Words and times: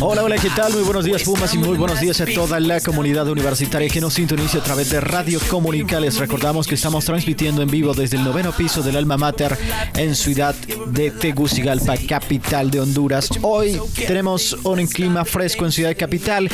Hola, 0.00 0.22
hola, 0.22 0.36
¿qué 0.36 0.50
tal? 0.50 0.72
Muy 0.72 0.82
buenos 0.82 1.04
días, 1.04 1.24
Pumas, 1.24 1.52
y 1.54 1.58
muy 1.58 1.76
buenos 1.76 2.00
días 2.00 2.20
a 2.20 2.26
toda 2.26 2.60
la 2.60 2.80
comunidad 2.80 3.28
universitaria 3.28 3.88
que 3.88 4.00
nos 4.00 4.14
sintoniza 4.14 4.58
a 4.58 4.62
través 4.62 4.90
de 4.90 5.00
Radio 5.00 5.40
Comunica. 5.50 5.98
Les 5.98 6.18
recordamos 6.18 6.68
que 6.68 6.76
estamos 6.76 7.04
transmitiendo 7.04 7.62
en 7.62 7.68
vivo 7.68 7.94
desde 7.94 8.16
el 8.16 8.24
noveno 8.24 8.52
piso 8.52 8.80
del 8.82 8.96
Alma 8.96 9.16
Mater 9.16 9.58
en 9.94 10.14
Ciudad 10.14 10.54
de 10.86 11.10
Tegucigalpa, 11.10 11.96
capital 12.08 12.70
de 12.70 12.80
Honduras. 12.80 13.28
Hoy 13.42 13.80
tenemos 14.06 14.52
un 14.62 14.86
clima 14.86 15.24
fresco 15.24 15.64
en 15.64 15.72
Ciudad 15.72 15.96
Capital, 15.98 16.48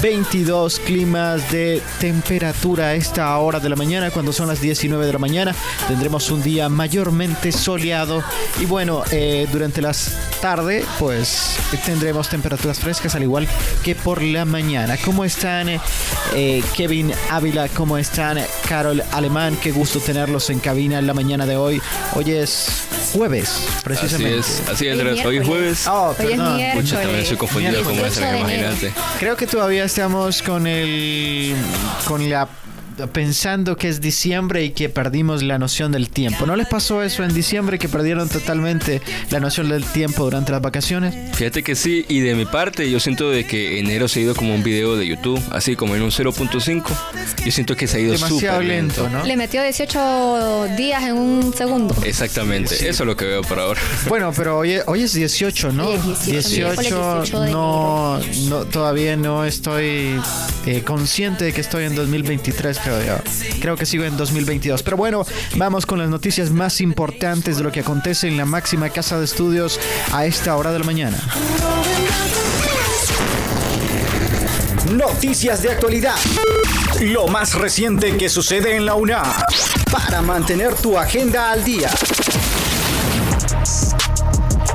22 0.00 0.80
climas 0.80 1.50
de 1.52 1.82
temperatura 2.00 2.86
a 2.86 2.94
esta 2.94 3.36
hora 3.38 3.60
de 3.60 3.68
la 3.68 3.76
mañana, 3.76 4.10
cuando 4.10 4.32
son 4.32 4.48
las 4.48 4.62
19 4.62 5.04
de 5.04 5.12
la 5.12 5.18
mañana. 5.18 5.54
Tendremos 5.86 6.30
un 6.30 6.42
día 6.42 6.70
mayormente 6.70 7.52
soleado 7.52 8.22
y 8.58 8.64
bueno, 8.64 9.02
eh, 9.10 9.46
durante 9.52 9.82
las 9.82 10.16
tarde, 10.40 10.84
pues 10.98 11.56
tendremos 11.84 12.28
temperaturas 12.28 12.75
frescas 12.80 13.14
al 13.14 13.22
igual 13.22 13.46
que 13.82 13.94
por 13.94 14.22
la 14.22 14.44
mañana. 14.44 14.96
¿Cómo 15.04 15.24
están 15.24 15.68
eh, 16.34 16.62
Kevin 16.76 17.12
Ávila? 17.30 17.68
¿Cómo 17.68 17.98
están 17.98 18.38
Carol 18.68 19.02
Alemán? 19.12 19.56
Qué 19.62 19.72
gusto 19.72 20.00
tenerlos 20.00 20.50
en 20.50 20.58
cabina 20.60 20.98
en 20.98 21.06
la 21.06 21.14
mañana 21.14 21.46
de 21.46 21.56
hoy. 21.56 21.80
Hoy 22.14 22.32
es 22.32 22.84
jueves, 23.12 23.66
precisamente. 23.84 24.40
Así 24.40 24.52
es, 24.62 24.68
así 24.68 24.86
es, 24.88 24.92
Andrés. 24.92 25.24
Hoy 25.24 25.38
es 25.38 25.46
jueves. 25.46 25.86
Oh, 25.88 26.08
Hoy 26.08 26.14
es 26.18 26.30
perdón. 26.30 26.56
miércoles. 26.56 26.84
Pucha, 26.90 27.00
también 27.02 27.20
estoy 27.22 27.36
confundido 27.36 27.82
18 27.82 28.20
de 28.20 28.38
imagínate. 28.38 28.92
Creo 29.18 29.36
que 29.36 29.46
todavía 29.46 29.84
estamos 29.84 30.42
con 30.42 30.66
el 30.66 31.54
con 32.06 32.28
la 32.28 32.48
pensando 33.12 33.76
que 33.76 33.88
es 33.88 34.00
diciembre 34.00 34.64
y 34.64 34.70
que 34.70 34.88
perdimos 34.88 35.42
la 35.42 35.58
noción 35.58 35.92
del 35.92 36.08
tiempo. 36.08 36.46
¿No 36.46 36.56
les 36.56 36.66
pasó 36.66 37.02
eso 37.02 37.24
en 37.24 37.34
diciembre 37.34 37.78
que 37.78 37.88
perdieron 37.88 38.28
totalmente 38.28 39.02
la 39.30 39.40
noción 39.40 39.68
del 39.68 39.84
tiempo 39.84 40.24
durante 40.24 40.52
las 40.52 40.62
vacaciones? 40.62 41.14
Fíjate 41.36 41.62
que 41.62 41.74
sí, 41.74 42.04
y 42.08 42.20
de 42.20 42.34
mi 42.34 42.46
parte 42.46 42.90
yo 42.90 43.00
siento 43.00 43.30
de 43.30 43.46
que 43.46 43.78
enero 43.78 44.08
se 44.08 44.20
ha 44.20 44.22
ido 44.22 44.34
como 44.34 44.54
un 44.54 44.62
video 44.62 44.96
de 44.96 45.06
YouTube, 45.06 45.42
así 45.50 45.76
como 45.76 45.94
en 45.94 46.02
un 46.02 46.10
0.5. 46.10 46.84
Yo 47.44 47.52
siento 47.52 47.76
que 47.76 47.86
se 47.86 47.98
ha 47.98 48.00
ido 48.00 48.12
Demasiado 48.12 48.56
súper 48.56 48.64
lento, 48.66 49.08
¿no? 49.08 49.24
Le 49.24 49.36
metió 49.36 49.62
18 49.62 50.68
días 50.76 51.02
en 51.02 51.14
un 51.14 51.52
segundo. 51.54 51.94
Exactamente, 52.04 52.74
eso 52.88 53.02
es 53.02 53.06
lo 53.06 53.16
que 53.16 53.26
veo 53.26 53.42
por 53.42 53.58
ahora. 53.58 53.80
Bueno, 54.08 54.32
pero 54.34 54.58
hoy, 54.58 54.76
hoy 54.86 55.02
es 55.02 55.12
18, 55.12 55.72
¿no? 55.72 55.90
Sí, 55.90 56.36
es 56.36 56.48
18, 56.48 56.58
miércoles 56.60 56.90
18 56.90 57.40
de 57.40 57.50
no, 57.50 58.20
no, 58.48 58.64
todavía 58.66 59.16
no 59.16 59.44
estoy 59.44 60.20
eh, 60.64 60.82
consciente 60.84 61.46
de 61.46 61.52
que 61.52 61.60
estoy 61.60 61.84
en 61.84 61.96
2023, 61.96 62.78
creo 62.86 63.04
yo. 63.04 63.16
Creo 63.60 63.76
que 63.76 63.84
sigo 63.84 64.04
en 64.04 64.16
2022. 64.16 64.82
Pero 64.82 64.96
bueno, 64.96 65.26
vamos 65.56 65.86
con 65.86 65.98
las 65.98 66.08
noticias 66.08 66.50
más 66.50 66.80
importantes 66.80 67.56
de 67.56 67.64
lo 67.64 67.72
que 67.72 67.80
acontece 67.80 68.28
en 68.28 68.36
la 68.36 68.44
máxima 68.44 68.90
casa 68.90 69.18
de 69.18 69.24
estudios 69.24 69.80
a 70.12 70.24
esta 70.24 70.56
hora 70.56 70.72
de 70.72 70.78
la 70.78 70.84
mañana. 70.84 71.18
Noticias 74.92 75.62
de 75.62 75.72
actualidad. 75.72 76.14
Lo 77.00 77.26
más 77.26 77.54
reciente 77.54 78.16
que 78.16 78.28
sucede 78.28 78.76
en 78.76 78.86
la 78.86 78.94
UNAM. 78.94 79.26
Para 79.90 80.22
mantener 80.22 80.74
tu 80.74 80.96
agenda 80.96 81.50
al 81.50 81.64
día. 81.64 81.90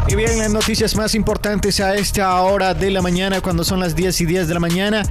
Y 0.07 0.15
bien, 0.15 0.39
las 0.39 0.51
noticias 0.51 0.97
más 0.97 1.15
importantes 1.15 1.79
a 1.79 1.95
esta 1.95 2.41
hora 2.41 2.73
de 2.73 2.91
la 2.91 3.01
mañana, 3.01 3.39
cuando 3.39 3.63
son 3.63 3.79
las 3.79 3.95
10 3.95 4.19
y 4.19 4.25
10 4.25 4.49
de 4.49 4.53
la 4.53 4.59
mañana. 4.59 5.03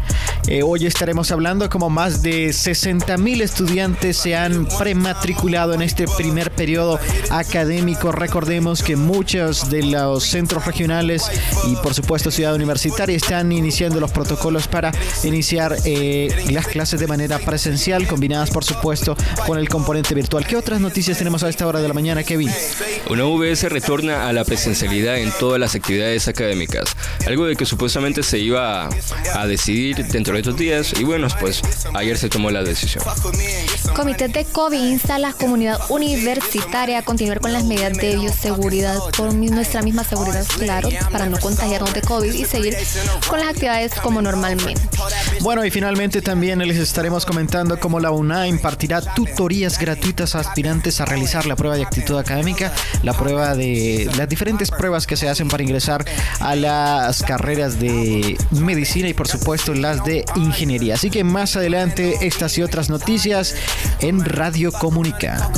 Eh, 0.48 0.62
hoy 0.62 0.86
estaremos 0.86 1.30
hablando 1.30 1.69
como 1.69 1.91
más 1.91 2.22
de 2.22 2.52
60 2.52 3.16
mil 3.19 3.42
estudiantes 3.42 4.16
se 4.16 4.34
han 4.34 4.66
prematriculado 4.78 5.74
en 5.74 5.82
este 5.82 6.06
primer 6.16 6.50
periodo 6.50 6.98
académico. 7.30 8.10
Recordemos 8.10 8.82
que 8.82 8.97
muchos 8.97 9.70
de 9.70 9.82
los 9.82 10.24
centros 10.24 10.64
regionales 10.64 11.30
y 11.69 11.77
por 11.77 11.94
supuesto 11.94 12.30
Ciudad 12.30 12.55
Universitaria 12.55 13.16
están 13.16 13.52
iniciando 13.52 14.00
los 14.00 14.10
protocolos 14.10 14.66
para 14.66 14.92
iniciar 15.24 15.77
eh, 15.84 16.28
las 16.50 16.66
clases 16.66 16.98
de 17.00 17.06
manera 17.06 17.38
presencial, 17.38 18.06
combinadas 18.06 18.50
por 18.50 18.64
supuesto 18.64 19.16
con 19.47 19.58
el 19.58 19.69
componente 19.69 20.14
virtual. 20.14 20.47
¿Qué 20.47 20.56
otras 20.56 20.81
noticias 20.81 21.19
tenemos 21.19 21.43
a 21.43 21.48
esta 21.48 21.66
hora 21.66 21.81
de 21.81 21.88
la 21.88 21.94
mañana, 21.94 22.25
Kevin? 22.25 22.50
Una 23.09 23.26
UBS 23.26 23.64
retorna 23.64 24.28
a 24.28 24.32
la 24.32 24.44
presencialidad 24.44 25.19
en 25.19 25.31
todas 25.38 25.60
las 25.60 25.75
actividades 25.75 26.28
académicas, 26.28 26.97
algo 27.26 27.47
de 27.47 27.56
que 27.56 27.66
supuestamente 27.66 28.22
se 28.22 28.38
iba 28.38 28.87
a, 28.87 28.91
a 29.34 29.47
decidir 29.47 30.06
dentro 30.06 30.29
de 30.34 30.41
estos 30.41 30.56
días 30.56 30.92
y 30.98 31.04
bueno, 31.04 31.28
pues 31.41 31.62
ayer 31.94 32.16
se 32.18 32.28
tomó 32.28 32.50
la 32.50 32.62
decisión. 32.62 33.04
Comité 33.94 34.28
de 34.28 34.44
COVID 34.44 34.78
insta 34.78 35.16
a 35.16 35.18
la 35.18 35.32
comunidad 35.32 35.80
universitaria 35.88 36.98
a 36.98 37.02
continuar 37.02 37.41
con 37.41 37.52
las 37.52 37.64
medidas 37.64 37.96
de 37.96 38.16
bioseguridad 38.16 38.98
por 39.16 39.34
nuestra 39.34 39.82
misma 39.82 40.04
seguridad, 40.04 40.44
claro, 40.58 40.88
para 41.10 41.26
no 41.26 41.38
contagiarnos 41.38 41.92
de 41.94 42.02
COVID 42.02 42.32
y 42.32 42.44
seguir 42.44 42.76
con 43.28 43.40
las 43.40 43.48
actividades 43.48 43.92
como 43.94 44.22
normalmente. 44.22 44.80
Bueno, 45.40 45.64
y 45.64 45.70
finalmente 45.70 46.22
también 46.22 46.58
les 46.58 46.76
estaremos 46.78 47.26
comentando 47.26 47.78
cómo 47.80 48.00
la 48.00 48.10
UNA 48.10 48.46
impartirá 48.46 49.00
tutorías 49.00 49.78
gratuitas 49.78 50.34
a 50.34 50.40
aspirantes 50.40 51.00
a 51.00 51.04
realizar 51.04 51.46
la 51.46 51.56
prueba 51.56 51.76
de 51.76 51.82
actitud 51.82 52.19
académica, 52.19 52.72
la 53.02 53.12
prueba 53.14 53.54
de 53.54 54.10
las 54.16 54.28
diferentes 54.28 54.70
pruebas 54.70 55.06
que 55.06 55.16
se 55.16 55.28
hacen 55.28 55.48
para 55.48 55.62
ingresar 55.62 56.04
a 56.40 56.54
las 56.54 57.22
carreras 57.22 57.80
de 57.80 58.36
medicina 58.50 59.08
y 59.08 59.14
por 59.14 59.28
supuesto 59.28 59.74
las 59.74 60.04
de 60.04 60.19
ingeniería. 60.36 60.94
Así 60.94 61.10
que 61.10 61.25
más 61.25 61.56
adelante 61.56 62.19
estas 62.22 62.56
y 62.58 62.62
otras 62.62 62.91
noticias 62.91 63.54
en 64.00 64.25
Radio 64.25 64.72
Comunica. 64.72 65.50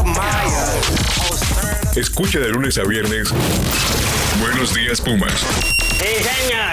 Escucha 1.96 2.38
de 2.38 2.48
lunes 2.48 2.78
a 2.78 2.84
viernes. 2.84 3.28
Buenos 4.40 4.74
días, 4.74 5.00
Pumas. 5.00 5.44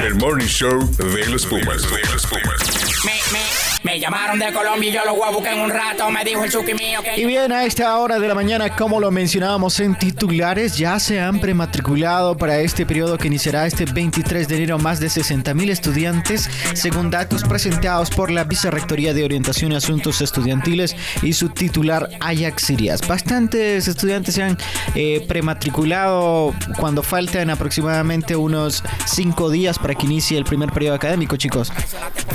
El 0.01 0.15
morning 0.15 0.47
show 0.47 0.89
de 0.97 1.25
los 1.27 1.45
Pumas. 1.45 1.83
De 1.83 2.11
los 2.11 2.25
Pumas. 2.25 3.58
Me, 3.83 3.99
llamaron 3.99 4.39
de 4.39 4.51
Colombia 4.51 4.89
y 4.89 4.93
yo 4.93 5.05
lo 5.05 5.15
voy 5.15 5.27
a 5.27 5.31
buscar 5.31 5.53
en 5.53 5.61
un 5.61 5.69
rato. 5.69 6.09
Me 6.09 6.23
dijo 6.23 6.43
el 6.43 6.51
chuki 6.51 6.73
mío 6.73 7.01
que 7.03 7.19
Y 7.19 7.25
bien, 7.25 7.51
a 7.51 7.63
esta 7.63 7.97
hora 7.97 8.19
de 8.19 8.27
la 8.27 8.35
mañana, 8.35 8.75
como 8.75 8.99
lo 8.99 9.11
mencionábamos 9.11 9.79
en 9.79 9.97
titulares, 9.97 10.77
ya 10.77 10.99
se 10.99 11.19
han 11.19 11.39
prematriculado 11.39 12.37
para 12.37 12.59
este 12.59 12.85
periodo 12.85 13.17
que 13.17 13.27
iniciará 13.27 13.65
este 13.67 13.85
23 13.85 14.47
de 14.47 14.55
enero 14.55 14.79
más 14.79 14.99
de 14.99 15.09
60 15.09 15.53
mil 15.53 15.69
estudiantes, 15.69 16.49
según 16.73 17.09
datos 17.09 17.43
presentados 17.43 18.09
por 18.09 18.31
la 18.31 18.43
Vicerrectoría 18.43 19.13
de 19.13 19.23
Orientación 19.23 19.71
y 19.71 19.75
Asuntos 19.75 20.21
Estudiantiles 20.21 20.95
y 21.21 21.33
su 21.33 21.49
titular 21.49 22.09
Ajax 22.19 22.63
Sirias. 22.63 23.07
Bastantes 23.07 23.87
estudiantes 23.87 24.35
se 24.35 24.43
han 24.43 24.57
eh, 24.95 25.25
prematriculado 25.27 26.53
cuando 26.77 27.03
faltan 27.03 27.49
aproximadamente 27.49 28.35
unos 28.35 28.83
5 29.05 29.49
días 29.49 29.79
para 29.79 29.95
que 29.95 30.05
inicie 30.05 30.37
el 30.37 30.43
primer 30.43 30.71
periodo 30.71 30.95
académico, 30.95 31.37
chicos. 31.37 31.71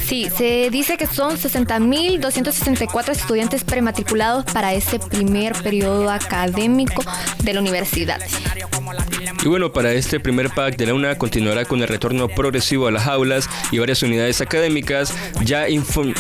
Sí, 0.06 0.28
se 0.36 0.70
dice 0.70 0.96
que 0.96 1.06
son 1.06 1.33
60.264 1.36 3.10
estudiantes 3.10 3.64
prematriculados 3.64 4.44
para 4.44 4.74
este 4.74 4.98
primer 4.98 5.54
periodo 5.62 6.10
académico 6.10 7.02
de 7.42 7.54
la 7.54 7.60
universidad. 7.60 8.20
Y 9.44 9.48
bueno, 9.48 9.72
para 9.72 9.92
este 9.92 10.20
primer 10.20 10.48
pack 10.50 10.76
de 10.76 10.86
la 10.86 10.94
UNA 10.94 11.16
continuará 11.16 11.66
con 11.66 11.82
el 11.82 11.88
retorno 11.88 12.28
progresivo 12.28 12.86
a 12.86 12.90
las 12.90 13.06
aulas 13.06 13.48
y 13.70 13.78
varias 13.78 14.02
unidades 14.02 14.40
académicas, 14.40 15.12
ya, 15.44 15.66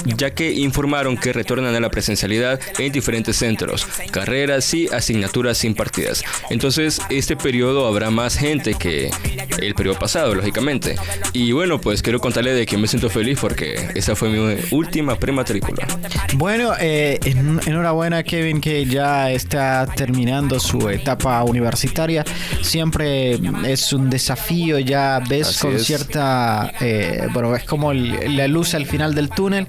ya 0.04 0.30
que 0.34 0.52
informaron 0.52 1.16
que 1.16 1.32
retornan 1.32 1.74
a 1.74 1.80
la 1.80 1.88
presencialidad 1.88 2.60
en 2.78 2.92
diferentes 2.92 3.36
centros, 3.36 3.86
carreras 4.10 4.74
y 4.74 4.88
asignaturas 4.88 5.64
impartidas. 5.64 6.22
Entonces, 6.50 7.00
este 7.08 7.34
periodo 7.34 7.86
habrá 7.86 8.10
más 8.10 8.36
gente 8.36 8.74
que 8.74 9.10
el 9.58 9.74
periodo 9.74 9.98
pasado, 9.98 10.34
lógicamente. 10.34 10.96
Y 11.32 11.52
bueno, 11.52 11.80
pues 11.80 12.02
quiero 12.02 12.20
contarle 12.20 12.52
de 12.52 12.66
que 12.66 12.76
me 12.76 12.88
siento 12.88 13.08
feliz 13.08 13.38
porque 13.40 13.88
esa 13.94 14.14
fue 14.16 14.28
mi 14.28 14.56
última 14.70 15.03
prematrícula. 15.18 15.86
Bueno, 16.34 16.72
eh, 16.80 17.18
en- 17.24 17.60
enhorabuena 17.66 18.22
Kevin 18.22 18.60
que 18.60 18.84
ya 18.86 19.30
está 19.30 19.86
terminando 19.86 20.58
su 20.58 20.88
etapa 20.88 21.42
universitaria. 21.44 22.24
Siempre 22.62 23.38
es 23.66 23.92
un 23.92 24.10
desafío, 24.10 24.78
ya 24.78 25.20
ves 25.28 25.48
Así 25.48 25.60
con 25.60 25.76
es. 25.76 25.84
cierta, 25.84 26.72
eh, 26.80 27.28
bueno, 27.32 27.54
es 27.54 27.64
como 27.64 27.92
el- 27.92 28.36
la 28.36 28.48
luz 28.48 28.74
al 28.74 28.86
final 28.86 29.14
del 29.14 29.28
túnel. 29.30 29.66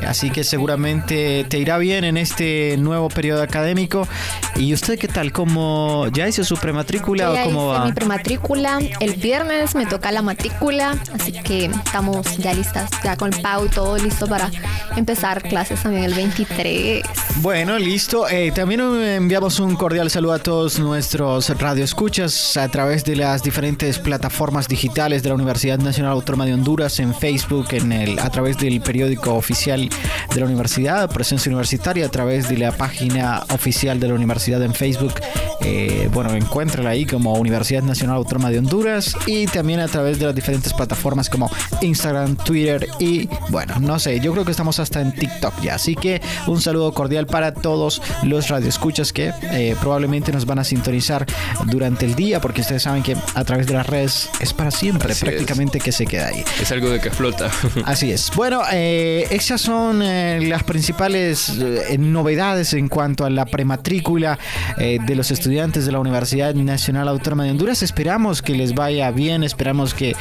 Eh, 0.00 0.06
Así 0.06 0.30
que 0.30 0.44
seguramente 0.44 1.44
te 1.48 1.58
irá 1.58 1.78
bien 1.78 2.04
en 2.04 2.16
este 2.16 2.76
nuevo 2.78 3.08
periodo 3.08 3.42
académico. 3.42 4.06
¿Y 4.54 4.72
usted 4.72 4.98
qué 4.98 5.08
tal? 5.08 5.32
¿Cómo 5.32 6.06
ya 6.12 6.28
hizo 6.28 6.44
su 6.44 6.56
prematrícula 6.56 7.32
Ya 7.34 7.42
o 7.42 7.44
cómo 7.46 7.70
hice 7.72 7.78
va? 7.80 7.84
mi 7.86 7.92
prematrícula. 7.92 8.78
El 9.00 9.14
viernes 9.14 9.74
me 9.74 9.84
toca 9.86 10.12
la 10.12 10.22
matrícula, 10.22 10.96
así 11.14 11.32
que 11.32 11.66
estamos 11.66 12.36
ya 12.38 12.54
listas, 12.54 12.90
ya 13.02 13.16
con 13.16 13.32
el 13.32 13.40
y 13.64 13.68
todo 13.68 13.96
listo 13.98 14.26
para 14.26 14.50
empezar 14.96 15.42
clases 15.42 15.82
también 15.82 16.04
el 16.04 16.14
23. 16.14 17.02
Bueno, 17.36 17.78
listo. 17.78 18.28
Eh, 18.28 18.52
también 18.54 18.80
enviamos 18.80 19.60
un 19.60 19.76
cordial 19.76 20.10
saludo 20.10 20.32
a 20.32 20.38
todos 20.38 20.78
nuestros 20.78 21.48
radioescuchas 21.58 22.56
a 22.56 22.68
través 22.68 23.04
de 23.04 23.16
las 23.16 23.42
diferentes 23.42 23.98
plataformas 23.98 24.68
digitales 24.68 25.22
de 25.22 25.28
la 25.28 25.34
Universidad 25.34 25.78
Nacional 25.78 26.12
Autónoma 26.12 26.46
de 26.46 26.54
Honduras, 26.54 26.98
en 26.98 27.14
Facebook, 27.14 27.68
en 27.72 27.92
el, 27.92 28.18
a 28.18 28.30
través 28.30 28.56
del 28.58 28.80
periódico 28.80 29.34
oficial 29.34 29.88
de 30.34 30.40
la 30.40 30.46
universidad, 30.46 31.10
Presencia 31.10 31.50
Universitaria, 31.50 32.06
a 32.06 32.08
través 32.08 32.48
de 32.48 32.58
la 32.58 32.72
página 32.72 33.42
oficial 33.52 34.00
de 34.00 34.08
la 34.08 34.14
universidad 34.14 34.62
en 34.62 34.74
Facebook. 34.74 35.14
Eh, 35.60 36.08
bueno, 36.12 36.34
encuéntrala 36.34 36.90
ahí 36.90 37.04
como 37.06 37.34
Universidad 37.34 37.82
Nacional 37.82 38.16
Autónoma 38.16 38.50
de 38.50 38.58
Honduras 38.58 39.16
y 39.26 39.46
también 39.46 39.80
a 39.80 39.88
través 39.88 40.18
de 40.18 40.26
las 40.26 40.34
diferentes 40.34 40.72
plataformas 40.72 41.30
como 41.30 41.50
Instagram, 41.80 42.36
Twitter 42.36 42.86
y 42.98 43.28
bueno, 43.48 43.78
no 43.80 43.98
sé, 43.98 44.20
yo 44.20 44.32
creo 44.32 44.44
que 44.44 44.50
estamos 44.50 44.65
hasta 44.66 45.00
en 45.00 45.12
TikTok 45.12 45.60
ya. 45.62 45.76
Así 45.76 45.94
que 45.94 46.20
un 46.46 46.60
saludo 46.60 46.92
cordial 46.92 47.26
para 47.26 47.54
todos 47.54 48.02
los 48.22 48.48
radioescuchas 48.48 49.12
que 49.12 49.32
eh, 49.52 49.76
probablemente 49.80 50.32
nos 50.32 50.46
van 50.46 50.58
a 50.58 50.64
sintonizar 50.64 51.24
durante 51.66 52.04
el 52.04 52.14
día, 52.14 52.40
porque 52.40 52.60
ustedes 52.60 52.82
saben 52.82 53.02
que 53.02 53.16
a 53.34 53.44
través 53.44 53.66
de 53.66 53.74
las 53.74 53.86
redes 53.86 54.28
es 54.40 54.52
para 54.52 54.70
siempre 54.70 55.14
prácticamente 55.14 55.78
que 55.78 55.92
se 55.92 56.06
queda 56.06 56.28
ahí. 56.28 56.44
Es 56.60 56.72
algo 56.72 56.90
de 56.90 57.00
que 57.00 57.10
flota. 57.10 57.50
Así 57.84 58.10
es. 58.10 58.30
Bueno, 58.34 58.62
eh, 58.72 59.26
esas 59.30 59.60
son 59.60 60.02
eh, 60.02 60.40
las 60.42 60.64
principales 60.64 61.52
novedades 61.98 62.72
en 62.74 62.88
cuanto 62.88 63.24
a 63.24 63.30
la 63.30 63.46
prematrícula 63.46 64.38
de 64.76 65.14
los 65.14 65.30
estudiantes 65.30 65.86
de 65.86 65.92
la 65.92 65.98
Universidad 66.00 66.54
Nacional 66.54 67.08
Autónoma 67.08 67.44
de 67.44 67.50
Honduras. 67.50 67.82
Esperamos 67.82 68.42
que 68.42 68.54
les 68.54 68.74
vaya 68.74 69.10
bien, 69.10 69.44
esperamos 69.44 69.94
que, 69.94 70.16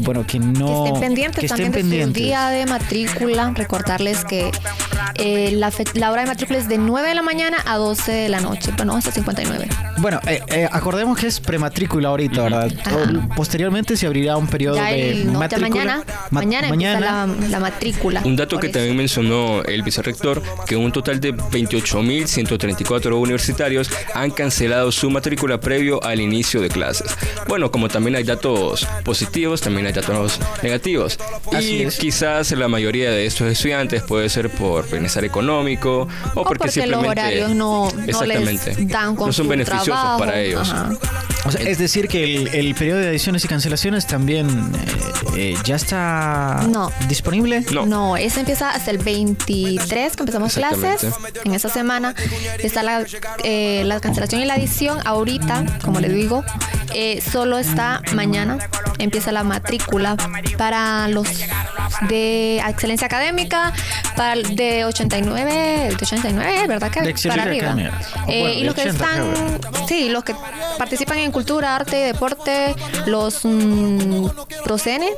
bueno, 0.00 0.26
que 0.26 0.38
no... 0.38 0.84
Que 0.84 0.88
estén 0.88 1.00
pendientes 1.00 1.48
también 1.48 1.72
de 1.72 2.04
su 2.04 2.12
día 2.12 2.48
de 2.48 2.66
matrícula. 2.66 3.52
Recordarles 3.78 4.24
que 4.24 4.50
la, 5.52 5.72
la 5.94 6.10
hora 6.10 6.22
de 6.22 6.28
matrícula 6.28 6.58
es 6.58 6.68
de 6.68 6.78
9 6.78 7.08
de 7.08 7.14
la 7.14 7.22
mañana 7.22 7.58
a 7.64 7.76
12 7.76 8.10
de 8.10 8.28
la 8.28 8.40
noche, 8.40 8.72
bueno, 8.76 8.96
hasta 8.96 9.12
59. 9.12 9.68
Bueno, 9.98 10.20
eh, 10.26 10.40
eh, 10.48 10.68
acordemos 10.70 11.18
que 11.18 11.26
es 11.28 11.40
prematrícula 11.40 12.08
ahorita, 12.08 12.42
¿verdad? 12.42 12.70
posteriormente 13.36 13.96
se 13.96 14.06
abrirá 14.06 14.36
un 14.36 14.46
periodo 14.46 14.76
de 14.76 15.24
matrícula. 15.32 15.68
mañana, 15.68 16.04
mañana, 16.30 16.68
mañana. 16.68 17.26
La, 17.48 17.60
matrícula. 17.60 18.22
Un 18.24 18.36
dato 18.36 18.58
que 18.58 18.68
también 18.68 18.96
mencionó 18.96 19.62
el 19.62 19.82
vicerrector, 19.82 20.42
que 20.66 20.76
un 20.76 20.92
total 20.92 21.20
de 21.20 21.34
28.134 21.34 23.12
universitarios 23.16 23.90
han 24.14 24.30
cancelado 24.30 24.90
su 24.92 25.10
matrícula 25.10 25.60
previo 25.60 26.02
al 26.02 26.20
inicio 26.20 26.60
de 26.60 26.68
clases. 26.68 27.16
Bueno, 27.46 27.70
como 27.70 27.88
también 27.88 28.16
hay 28.16 28.24
datos 28.24 28.86
positivos, 29.04 29.60
también 29.60 29.86
hay 29.86 29.92
datos 29.92 30.40
negativos. 30.62 31.18
y 31.60 31.86
quizás 31.86 32.50
la 32.52 32.68
mayoría 32.68 33.10
de 33.10 33.26
estos 33.26 33.48
estudiantes 33.48 33.67
puede 34.06 34.28
ser 34.28 34.50
por 34.50 34.90
bienestar 34.90 35.24
económico 35.24 36.08
o, 36.34 36.44
porque, 36.44 36.70
simplemente 36.70 37.02
los 37.02 37.10
horarios 37.10 37.50
no, 37.54 37.90
les 38.06 38.88
dan 38.88 39.14
con 39.14 39.26
no 39.28 39.32
son 39.32 39.48
beneficiosos 39.48 40.18
para 40.18 40.40
ellos. 40.40 40.74
es 41.60 41.78
decir, 41.78 42.08
que 42.08 42.24
el, 42.24 42.74
periodo 42.74 43.00
de 43.00 43.08
adiciones 43.08 43.44
y 43.44 43.48
cancelaciones 43.48 44.06
también 44.06 44.48
eh, 45.36 45.52
eh, 45.52 45.56
ya 45.64 45.76
está 45.76 46.66
disponible. 47.08 47.64
No. 47.72 47.86
no, 47.86 48.16
eso 48.16 48.40
empieza 48.40 48.70
hasta 48.70 48.90
el 48.90 48.98
23 48.98 50.16
que 50.16 50.22
empezamos 50.22 50.54
clases. 50.54 51.06
En 51.44 51.54
esa 51.54 51.68
semana 51.68 52.14
está 52.58 52.82
la, 52.82 53.04
eh, 53.44 53.82
la 53.84 54.00
cancelación 54.00 54.42
y 54.42 54.44
la 54.44 54.54
adición. 54.54 54.98
Ahorita, 55.04 55.64
como 55.84 56.00
les 56.00 56.12
digo, 56.14 56.44
solo 57.30 57.58
está 57.58 58.02
mañana. 58.14 58.58
Empieza 58.98 59.32
la 59.32 59.44
matrícula 59.44 60.16
para 60.56 61.08
los 61.08 61.28
de 62.08 62.58
excelencia 62.58 63.06
académica, 63.06 63.72
para 64.16 64.34
de 64.40 64.84
89, 64.84 65.52
de 65.90 65.94
89, 65.94 66.66
¿verdad? 66.66 66.90
Que 66.90 67.28
para 67.28 67.42
arriba. 67.42 67.76
Eh, 68.26 68.54
y 68.60 68.64
los 68.64 68.74
que 68.74 68.88
están, 68.88 69.60
sí, 69.86 70.08
los 70.08 70.24
que 70.24 70.34
participan 70.76 71.18
en 71.18 71.32
cultura, 71.32 71.76
arte, 71.76 71.96
deporte, 71.96 72.74
los 73.06 73.42
procene, 74.64 75.08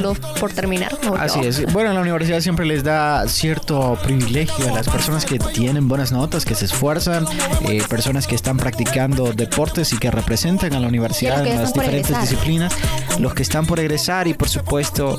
los 0.00 0.18
por 0.18 0.52
terminar. 0.52 0.96
Así 1.18 1.40
es. 1.40 1.72
Bueno, 1.72 1.92
la 1.92 2.00
universidad 2.00 2.40
siempre 2.40 2.66
les 2.66 2.84
da 2.84 3.26
cierto 3.28 3.98
privilegio 4.02 4.68
a 4.68 4.72
las 4.72 4.88
personas 4.88 5.24
que 5.24 5.38
tienen 5.38 5.88
buenas 5.88 6.12
notas, 6.12 6.44
que 6.44 6.54
se 6.54 6.66
esfuerzan, 6.66 7.26
eh, 7.68 7.82
personas 7.88 8.26
que 8.26 8.34
están 8.34 8.56
practicando 8.56 9.32
deportes 9.32 9.92
y 9.92 9.98
que 9.98 10.10
representan 10.10 10.74
a 10.74 10.80
la 10.80 10.88
universidad 10.88 11.46
en 11.46 11.60
las 11.60 11.72
diferentes 11.72 12.20
disciplinas, 12.20 12.74
los 13.18 13.34
que 13.34 13.42
están 13.42 13.66
por 13.66 13.80
egresar 13.80 14.26
y 14.28 14.34
por 14.34 14.48
supuesto 14.48 15.18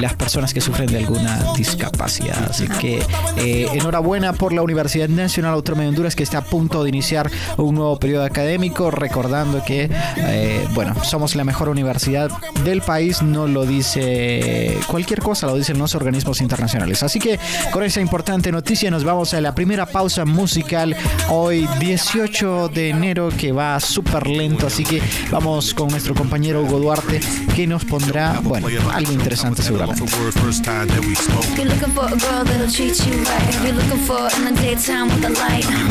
las 0.00 0.14
personas 0.14 0.33
que 0.34 0.60
sufren 0.60 0.88
de 0.90 0.98
alguna 0.98 1.52
discapacidad. 1.56 2.50
Así 2.50 2.66
que 2.66 3.00
eh, 3.36 3.68
enhorabuena 3.72 4.32
por 4.32 4.52
la 4.52 4.62
Universidad 4.62 5.08
Nacional 5.08 5.54
Autónoma 5.54 5.84
de 5.84 5.90
Honduras 5.90 6.16
que 6.16 6.24
está 6.24 6.38
a 6.38 6.44
punto 6.44 6.82
de 6.82 6.88
iniciar 6.88 7.30
un 7.56 7.76
nuevo 7.76 7.96
periodo 8.00 8.24
académico, 8.24 8.90
recordando 8.90 9.62
que, 9.64 9.88
eh, 10.16 10.66
bueno, 10.74 10.92
somos 11.04 11.36
la 11.36 11.44
mejor 11.44 11.68
universidad 11.68 12.30
del 12.64 12.82
país, 12.82 13.22
no 13.22 13.46
lo 13.46 13.64
dice 13.64 14.76
cualquier 14.88 15.20
cosa, 15.20 15.46
lo 15.46 15.54
dicen 15.54 15.78
los 15.78 15.94
organismos 15.94 16.40
internacionales. 16.40 17.04
Así 17.04 17.20
que 17.20 17.38
con 17.70 17.84
esa 17.84 18.00
importante 18.00 18.50
noticia 18.50 18.90
nos 18.90 19.04
vamos 19.04 19.34
a 19.34 19.40
la 19.40 19.54
primera 19.54 19.86
pausa 19.86 20.24
musical 20.24 20.96
hoy 21.28 21.68
18 21.78 22.70
de 22.70 22.88
enero 22.90 23.28
que 23.38 23.52
va 23.52 23.78
súper 23.78 24.26
lento, 24.26 24.66
así 24.66 24.82
que 24.82 25.00
vamos 25.30 25.74
con 25.74 25.88
nuestro 25.90 26.12
compañero 26.16 26.62
Hugo 26.62 26.80
Duarte 26.80 27.20
que 27.54 27.68
nos 27.68 27.84
pondrá, 27.84 28.40
bueno, 28.42 28.66
algo 28.92 29.12
interesante 29.12 29.62
seguramente. 29.62 30.04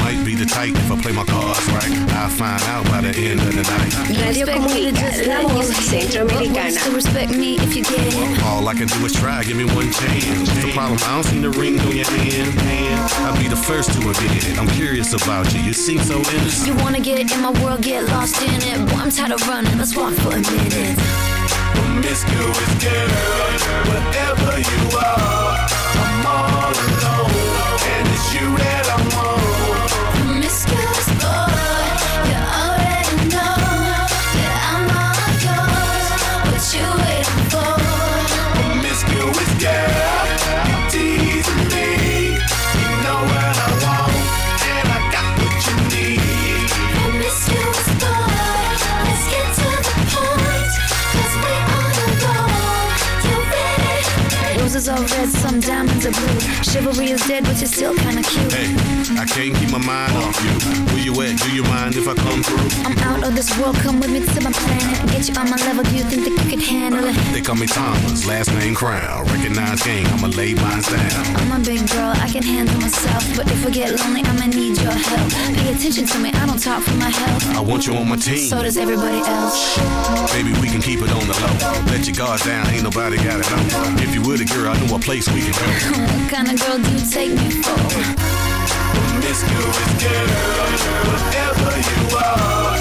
Might 0.03 0.23
be 0.25 0.35
the 0.35 0.45
type 0.45 0.73
if 0.73 0.91
I 0.91 1.01
play 1.01 1.11
my 1.11 1.23
cards 1.25 1.65
right. 1.69 1.91
I'll 2.17 2.29
find 2.29 2.61
out 2.63 2.85
by 2.85 3.01
the 3.01 3.13
end 3.13 3.39
of 3.41 3.53
the 3.53 3.63
night. 3.63 3.93
Radio 4.25 4.45
Comunidad 4.45 5.27
La 5.27 5.47
Voz 5.47 5.69
Centroamericana. 5.71 6.95
Respect 6.95 7.31
me 7.31 7.57
if 7.57 7.75
you 7.75 7.83
get 7.83 7.99
it. 7.99 8.43
All 8.43 8.67
I 8.67 8.73
can 8.73 8.87
do 8.87 9.05
is 9.05 9.13
try, 9.13 9.43
give 9.43 9.57
me 9.57 9.65
one 9.65 9.91
chance. 9.91 10.25
What's 10.25 10.65
the 10.65 10.71
problem? 10.73 10.99
I 11.03 11.13
don't 11.13 11.23
see 11.23 11.39
the 11.39 11.49
ring 11.51 11.79
on 11.79 11.95
your 11.95 12.09
hand. 12.09 12.59
I'll 13.25 13.37
be 13.37 13.47
the 13.47 13.55
first 13.55 13.91
to 13.93 13.99
admit 13.99 14.47
it. 14.49 14.57
I'm 14.57 14.67
curious 14.69 15.13
about 15.13 15.53
you. 15.53 15.61
You 15.61 15.73
seem 15.73 15.99
so 15.99 16.17
innocent. 16.17 16.67
You 16.67 16.75
wanna 16.83 16.99
get 16.99 17.31
in 17.31 17.41
my 17.41 17.51
world, 17.61 17.81
get 17.81 18.05
lost 18.09 18.41
in 18.41 18.61
it. 18.61 18.89
Boy, 18.89 18.97
I'm 18.97 19.11
tired 19.11 19.31
of 19.31 19.47
running. 19.47 19.77
Let's 19.77 19.95
walk 19.95 20.13
for 20.13 20.29
a 20.29 20.41
minute. 20.41 21.32
Promiscuous 22.03 22.83
girl, 22.83 23.07
whatever 23.87 24.59
you 24.59 24.97
are, 24.97 25.67
I'm 26.03 26.25
all 26.27 26.73
alone, 26.73 27.79
and 27.95 28.07
it's 28.09 28.33
you 28.33 28.57
that 28.57 28.89
I 28.89 29.15
want. 29.15 29.32
Are 54.93 55.05
red, 55.17 55.29
some 55.29 55.59
diamonds 55.59 56.05
are 56.05 56.11
blue. 56.11 56.39
Chivalry 56.61 57.11
is 57.11 57.21
dead, 57.27 57.43
but 57.43 57.57
you're 57.57 57.67
still 57.67 57.95
kinda 57.95 58.21
cute. 58.21 58.51
Hey, 58.53 58.69
I 59.17 59.25
can't 59.25 59.55
keep 59.57 59.69
my 59.71 59.81
mind 59.81 60.13
off 60.17 60.37
you. 60.45 60.53
Where 60.93 61.03
you 61.07 61.13
at? 61.21 61.39
Do 61.41 61.49
you 61.51 61.63
mind 61.63 61.95
if 61.95 62.07
I 62.07 62.13
come 62.13 62.43
through? 62.43 62.69
I'm 62.85 62.97
out 63.09 63.23
of 63.27 63.35
this 63.35 63.49
world, 63.57 63.75
come 63.77 63.99
with 63.99 64.11
me 64.11 64.19
to 64.21 64.41
my 64.41 64.51
planet. 64.51 65.11
Get 65.11 65.27
you 65.29 65.35
on 65.35 65.49
my 65.49 65.57
level, 65.67 65.83
do 65.83 65.95
you 65.95 66.03
think 66.03 66.23
that 66.25 66.33
you 66.37 66.45
could 66.49 66.61
handle 66.61 67.05
it? 67.05 67.15
They 67.33 67.41
call 67.41 67.55
me 67.55 67.67
Thomas, 67.67 68.25
last 68.27 68.51
name 68.53 68.75
Crown. 68.75 69.25
Recognize 69.25 69.81
gang, 69.83 70.05
I'ma 70.13 70.27
lay 70.27 70.53
mine 70.53 70.81
down. 70.81 71.21
I'm 71.41 71.51
a 71.51 71.65
big 71.65 71.81
girl, 71.89 72.13
I 72.25 72.27
can 72.29 72.43
handle 72.43 72.79
myself. 72.79 73.23
But 73.35 73.47
if 73.47 73.65
I 73.65 73.69
get 73.71 73.99
lonely, 73.99 74.21
I'ma 74.21 74.45
need 74.47 74.77
your 74.77 74.91
help. 74.91 75.29
Pay 75.57 75.73
attention 75.73 76.05
to 76.05 76.17
me, 76.19 76.29
I 76.33 76.45
don't 76.45 76.61
talk 76.61 76.83
for 76.83 76.95
my 76.95 77.09
health. 77.09 77.57
I 77.57 77.61
want 77.61 77.87
you 77.87 77.95
on 77.95 78.07
my 78.07 78.17
team. 78.17 78.49
So 78.49 78.61
does 78.61 78.77
everybody 78.77 79.19
else. 79.25 79.57
Baby, 80.33 80.53
we 80.61 80.67
can 80.67 80.81
keep 80.81 81.01
it 81.01 81.11
on 81.11 81.25
the 81.27 81.37
low. 81.43 81.55
Let 81.91 82.05
your 82.05 82.15
guard 82.15 82.41
down, 82.41 82.67
ain't 82.69 82.83
nobody 82.83 83.17
got 83.17 83.39
it 83.39 83.51
on. 83.51 83.97
If 83.99 84.13
you 84.13 84.21
were 84.21 84.37
the 84.37 84.45
girl, 84.45 84.71
I 84.71 84.82
know 84.87 84.95
a 84.95 84.99
place 84.99 85.29
we 85.31 85.41
can 85.41 85.51
go. 85.51 85.57
What 86.01 86.31
kind 86.31 86.47
of 86.51 86.59
girl 86.59 86.77
do 86.77 86.91
you 86.91 86.99
take 87.09 87.31
me 87.31 87.49
for? 87.61 87.77
Promiscuous 88.93 89.79
girl, 90.01 90.27
whatever 91.09 91.71
you 91.89 91.99
are, 92.17 92.77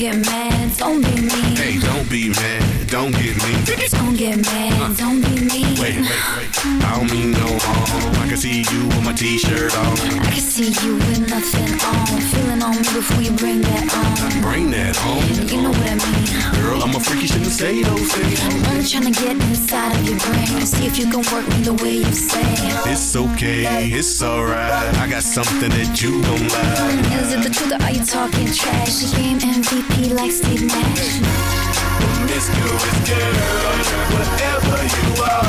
get 0.00 0.16
mad, 0.24 0.76
don't 0.78 1.02
be 1.02 1.20
mean. 1.20 1.56
Hey, 1.60 1.78
don't 1.78 2.08
be 2.08 2.30
mad, 2.30 2.86
don't 2.88 3.12
get 3.12 3.36
mean. 3.44 3.64
Don't 3.90 4.16
get 4.16 4.38
mad, 4.38 4.96
don't 4.96 5.20
be 5.20 5.39
mean. 5.40 5.76
Wait, 5.80 5.96
wait, 5.96 6.22
wait. 6.36 6.50
I 6.84 6.96
don't 6.96 7.10
mean 7.10 7.32
no 7.32 7.48
harm. 7.60 8.14
I 8.22 8.28
can 8.28 8.36
see 8.36 8.62
you 8.62 8.86
with 8.88 9.04
my 9.04 9.12
t-shirt 9.12 9.76
on. 9.76 9.96
I 10.20 10.30
can 10.30 10.40
see 10.40 10.70
you 10.84 10.94
with 10.94 11.28
nothing 11.28 11.72
on. 11.80 12.20
Feeling 12.32 12.62
on 12.62 12.76
me 12.76 12.88
before 12.94 13.22
you 13.22 13.32
bring 13.32 13.60
that 13.62 13.86
on. 13.94 14.42
Bring 14.42 14.70
that 14.72 14.96
home. 14.96 15.24
You 15.48 15.62
know 15.62 15.70
what 15.70 15.86
I 15.88 15.96
mean. 15.96 16.62
Girl, 16.62 16.82
I'm 16.82 16.94
a 16.94 17.00
freaky, 17.00 17.26
shouldn't 17.26 17.50
say 17.50 17.82
those 17.82 18.12
things. 18.12 18.40
I'm 18.68 18.84
trying 18.84 19.12
to 19.12 19.20
get 19.20 19.36
inside 19.48 19.96
of 19.96 20.04
your 20.06 20.18
brain. 20.18 20.66
See 20.66 20.86
if 20.86 20.98
you 20.98 21.06
can 21.10 21.22
work 21.32 21.46
me 21.48 21.62
the 21.62 21.74
way 21.74 21.96
you 22.04 22.12
say. 22.12 22.44
It's 22.90 23.16
okay, 23.16 23.90
it's 23.90 24.22
alright. 24.22 24.94
I 24.98 25.08
got 25.08 25.22
something 25.22 25.70
that 25.70 26.02
you 26.02 26.22
don't 26.22 26.48
like. 26.52 27.22
Is 27.22 27.32
it 27.32 27.42
the 27.42 27.50
truth 27.50 27.72
or 27.72 27.82
are 27.82 27.90
you 27.90 28.04
talking 28.04 28.52
trash? 28.52 29.02
You 29.02 29.08
game 29.16 29.38
MVP 29.38 30.12
like 30.14 30.32
Steve 30.32 30.66
Nash. 30.66 31.20
Promiscuous 32.00 32.84
girl, 33.08 33.80
whatever 34.14 34.78
you 34.96 35.08
are, 35.22 35.39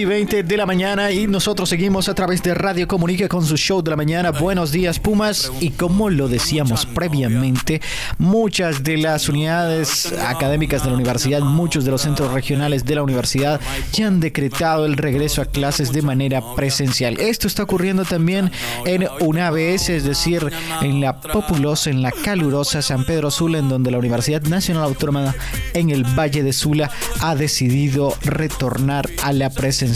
y 0.00 0.04
20 0.06 0.44
de 0.44 0.56
la 0.56 0.64
mañana 0.64 1.10
y 1.12 1.26
nosotros 1.26 1.68
seguimos 1.68 2.08
a 2.08 2.14
través 2.14 2.42
de 2.42 2.54
Radio 2.54 2.88
Comunica 2.88 3.28
con 3.28 3.44
su 3.44 3.58
show 3.58 3.82
de 3.82 3.90
la 3.90 3.96
mañana. 3.96 4.30
Buenos 4.30 4.72
días, 4.72 4.98
Pumas. 4.98 5.52
Y 5.60 5.70
como 5.70 6.08
lo 6.08 6.28
decíamos 6.28 6.86
previamente, 6.86 7.82
muchas 8.16 8.82
de 8.82 8.96
las 8.96 9.28
unidades 9.28 10.12
académicas 10.26 10.82
de 10.82 10.88
la 10.88 10.94
universidad, 10.94 11.40
muchos 11.40 11.84
de 11.84 11.90
los 11.90 12.00
centros 12.00 12.32
regionales 12.32 12.86
de 12.86 12.94
la 12.94 13.02
universidad 13.02 13.60
ya 13.92 14.06
han 14.06 14.20
decretado 14.20 14.86
el 14.86 14.96
regreso 14.96 15.42
a 15.42 15.46
clases 15.46 15.92
de 15.92 16.00
manera 16.00 16.42
presencial. 16.54 17.20
Esto 17.20 17.46
está 17.46 17.64
ocurriendo 17.64 18.06
también 18.06 18.50
en 18.86 19.06
UNABS, 19.20 19.90
es 19.90 20.04
decir, 20.04 20.50
en 20.80 21.02
la 21.02 21.20
populosa, 21.20 21.90
en 21.90 22.00
la 22.00 22.12
calurosa 22.12 22.80
San 22.80 23.04
Pedro 23.04 23.30
Sula, 23.30 23.58
en 23.58 23.68
donde 23.68 23.90
la 23.90 23.98
Universidad 23.98 24.42
Nacional 24.42 24.84
Autónoma 24.84 25.34
en 25.74 25.90
el 25.90 26.04
Valle 26.04 26.42
de 26.42 26.54
Sula 26.54 26.90
ha 27.20 27.34
decidido 27.34 28.14
retornar 28.22 29.10
a 29.22 29.32
la 29.32 29.50
presencialidad, 29.50 29.89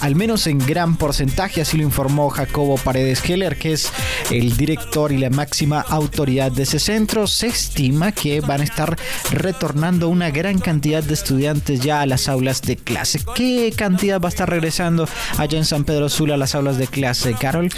al 0.00 0.14
menos 0.14 0.46
en 0.46 0.58
gran 0.58 0.96
porcentaje, 0.96 1.60
así 1.60 1.76
lo 1.76 1.82
informó 1.82 2.30
Jacobo 2.30 2.76
Paredes 2.76 3.20
Keller, 3.20 3.58
que 3.58 3.72
es 3.72 3.90
el 4.30 4.56
director 4.56 5.12
y 5.12 5.18
la 5.18 5.30
máxima 5.30 5.80
autoridad 5.80 6.52
de 6.52 6.64
ese 6.64 6.78
centro. 6.78 7.26
Se 7.26 7.46
estima 7.46 8.12
que 8.12 8.40
van 8.40 8.60
a 8.60 8.64
estar 8.64 8.96
retornando 9.30 10.08
una 10.08 10.30
gran 10.30 10.58
cantidad 10.58 11.02
de 11.02 11.14
estudiantes 11.14 11.80
ya 11.80 12.00
a 12.00 12.06
las 12.06 12.28
aulas 12.28 12.62
de 12.62 12.76
clase. 12.76 13.20
¿Qué 13.34 13.72
cantidad 13.76 14.20
va 14.20 14.28
a 14.28 14.30
estar 14.30 14.48
regresando 14.48 15.08
allá 15.38 15.58
en 15.58 15.64
San 15.64 15.84
Pedro 15.84 16.08
Sula 16.08 16.34
a 16.34 16.38
las 16.38 16.54
aulas 16.54 16.78
de 16.78 16.86
clase, 16.86 17.34
Carol? 17.34 17.68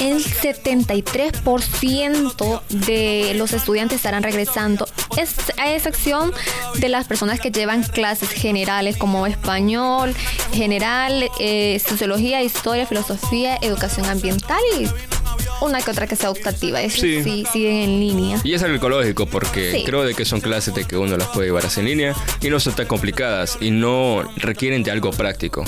El 0.00 0.24
73% 0.24 2.62
de 2.68 3.32
los 3.36 3.52
estudiantes 3.52 3.96
estarán 3.96 4.22
regresando, 4.22 4.86
es, 5.16 5.34
a 5.58 5.74
excepción 5.74 6.32
de 6.78 6.88
las 6.88 7.06
personas 7.06 7.40
que 7.40 7.50
llevan 7.50 7.82
clases 7.84 8.30
generales 8.30 8.96
como 8.96 9.26
español, 9.26 10.14
general, 10.52 10.73
eh, 11.38 11.78
sociología, 11.78 12.42
historia, 12.42 12.86
filosofía, 12.86 13.56
educación 13.60 14.06
ambiental 14.06 14.58
y 14.78 14.86
una 15.60 15.80
que 15.80 15.90
otra 15.90 16.06
que 16.06 16.16
sea 16.16 16.30
optativa. 16.30 16.80
Es 16.82 16.92
Sí. 16.94 17.22
sí, 17.22 17.44
siguen 17.52 17.74
en 17.76 18.00
línea. 18.00 18.40
Y 18.44 18.54
es 18.54 18.62
algo 18.62 18.76
ecológico 18.76 19.26
porque 19.26 19.72
Sí. 19.72 19.84
creo 19.84 20.04
de 20.04 20.14
que 20.14 20.24
son 20.24 20.40
clases 20.40 20.74
de 20.74 20.84
que 20.84 20.96
uno 20.96 21.16
las 21.16 21.28
puede 21.28 21.46
llevar 21.48 21.66
así 21.66 21.80
en 21.80 21.86
línea 21.86 22.14
y 22.40 22.48
no 22.50 22.60
son 22.60 22.74
tan 22.74 22.86
complicadas 22.86 23.58
y 23.60 23.70
no 23.70 24.22
requieren 24.36 24.82
de 24.82 24.90
algo 24.90 25.10
práctico 25.10 25.64